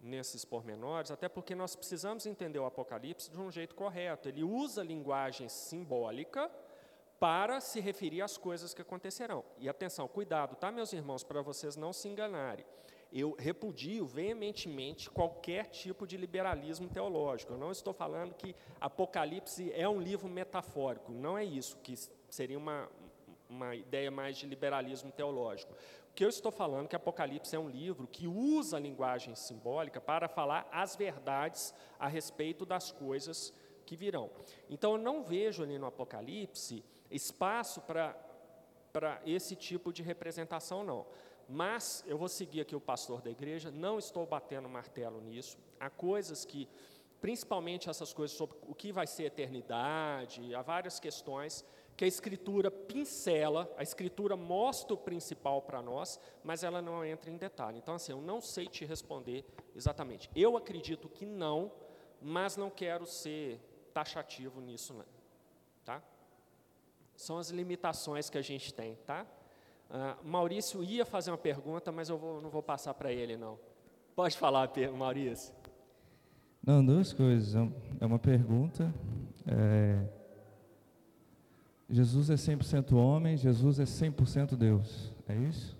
[0.00, 4.28] nesses pormenores, até porque nós precisamos entender o Apocalipse de um jeito correto.
[4.28, 6.50] Ele usa linguagem simbólica
[7.18, 9.44] para se referir às coisas que acontecerão.
[9.58, 12.66] E atenção, cuidado, tá, meus irmãos, para vocês não se enganarem
[13.14, 17.52] eu repudio veementemente qualquer tipo de liberalismo teológico.
[17.52, 21.94] Eu não estou falando que Apocalipse é um livro metafórico, não é isso, que
[22.28, 22.90] seria uma,
[23.48, 25.72] uma ideia mais de liberalismo teológico.
[26.10, 29.36] O que eu estou falando é que Apocalipse é um livro que usa a linguagem
[29.36, 33.54] simbólica para falar as verdades a respeito das coisas
[33.86, 34.28] que virão.
[34.68, 41.06] Então, eu não vejo ali no Apocalipse espaço para esse tipo de representação, não.
[41.48, 45.58] Mas eu vou seguir aqui o pastor da igreja, não estou batendo martelo nisso.
[45.78, 46.68] Há coisas que,
[47.20, 51.64] principalmente essas coisas sobre o que vai ser eternidade, há várias questões
[51.96, 57.30] que a escritura pincela, a escritura mostra o principal para nós, mas ela não entra
[57.30, 57.78] em detalhe.
[57.78, 59.44] Então, assim, eu não sei te responder
[59.76, 60.28] exatamente.
[60.34, 61.70] Eu acredito que não,
[62.20, 63.60] mas não quero ser
[63.92, 65.04] taxativo nisso, não.
[65.84, 66.02] Tá?
[67.16, 69.24] São as limitações que a gente tem, tá?
[69.90, 73.58] Uh, Maurício ia fazer uma pergunta, mas eu vou, não vou passar para ele, não.
[74.14, 75.52] Pode falar, Maurício.
[76.64, 77.54] Não, duas coisas.
[77.54, 77.68] É,
[78.00, 78.92] é uma pergunta.
[79.46, 80.06] É,
[81.90, 85.12] Jesus é 100% homem, Jesus é 100% Deus.
[85.28, 85.76] É isso?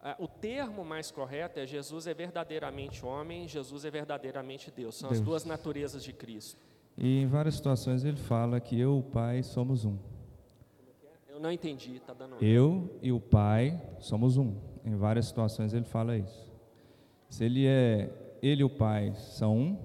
[0.00, 4.96] Uh, o termo mais correto é Jesus é verdadeiramente homem, Jesus é verdadeiramente Deus.
[4.96, 5.20] São Deus.
[5.20, 6.60] as duas naturezas de Cristo.
[6.96, 9.96] E em várias situações ele fala que eu o Pai somos um.
[11.44, 12.42] Eu não entendi, está dando.
[12.42, 14.56] Eu e o Pai somos um.
[14.82, 16.50] Em várias situações ele fala isso.
[17.28, 19.78] Se ele é, ele e o Pai são um,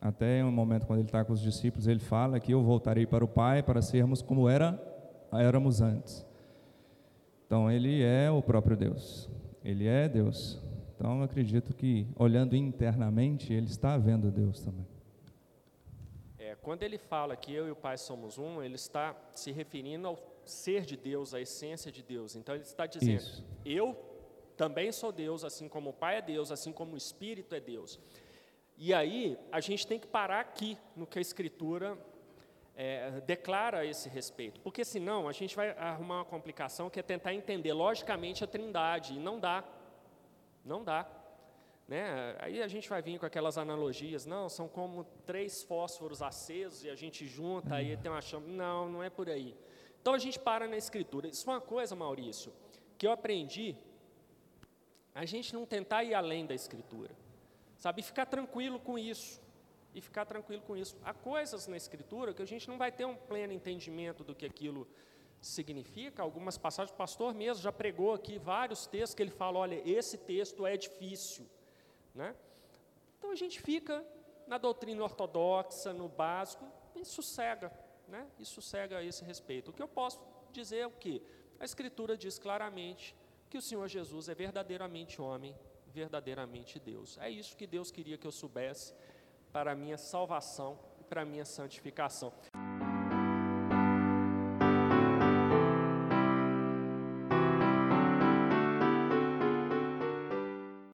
[0.00, 3.24] até um momento quando ele está com os discípulos, ele fala que eu voltarei para
[3.24, 4.82] o Pai para sermos como era,
[5.32, 6.26] éramos antes.
[7.46, 9.30] Então ele é o próprio Deus.
[9.64, 10.60] Ele é Deus.
[10.96, 14.88] Então eu acredito que olhando internamente ele está vendo Deus também.
[16.36, 20.08] É, quando ele fala que eu e o Pai somos um, ele está se referindo
[20.08, 22.36] ao ser de Deus, a essência de Deus.
[22.36, 23.44] Então ele está dizendo: Isso.
[23.64, 23.96] eu
[24.56, 27.98] também sou Deus, assim como o Pai é Deus, assim como o Espírito é Deus.
[28.76, 31.98] E aí a gente tem que parar aqui no que a Escritura
[32.74, 37.02] é, declara a esse respeito, porque senão a gente vai arrumar uma complicação que é
[37.02, 39.62] tentar entender logicamente a Trindade e não dá,
[40.64, 41.06] não dá.
[41.86, 42.36] Né?
[42.38, 46.88] Aí a gente vai vir com aquelas analogias, não, são como três fósforos acesos e
[46.88, 48.46] a gente junta, aí tem uma chama.
[48.46, 49.56] Não, não é por aí.
[50.00, 51.28] Então a gente para na escritura.
[51.28, 52.52] Isso é uma coisa, Maurício,
[52.96, 53.76] que eu aprendi
[55.14, 57.10] a gente não tentar ir além da escritura.
[57.76, 59.40] Sabe, e ficar tranquilo com isso.
[59.94, 60.96] E ficar tranquilo com isso.
[61.02, 64.46] Há coisas na escritura que a gente não vai ter um pleno entendimento do que
[64.46, 64.86] aquilo
[65.40, 66.22] significa.
[66.22, 70.18] Algumas passagens, o pastor mesmo já pregou aqui vários textos que ele fala, olha, esse
[70.18, 71.46] texto é difícil,
[72.14, 72.36] né?
[73.18, 74.04] Então a gente fica
[74.46, 77.72] na doutrina ortodoxa, no básico, e sossega
[78.10, 79.70] né, sossega a esse respeito.
[79.70, 80.20] O que eu posso
[80.52, 81.22] dizer é o que?
[81.58, 83.14] A Escritura diz claramente
[83.48, 85.54] que o Senhor Jesus é verdadeiramente homem,
[85.88, 87.18] verdadeiramente Deus.
[87.18, 88.94] É isso que Deus queria que eu soubesse
[89.52, 92.32] para a minha salvação e para a minha santificação.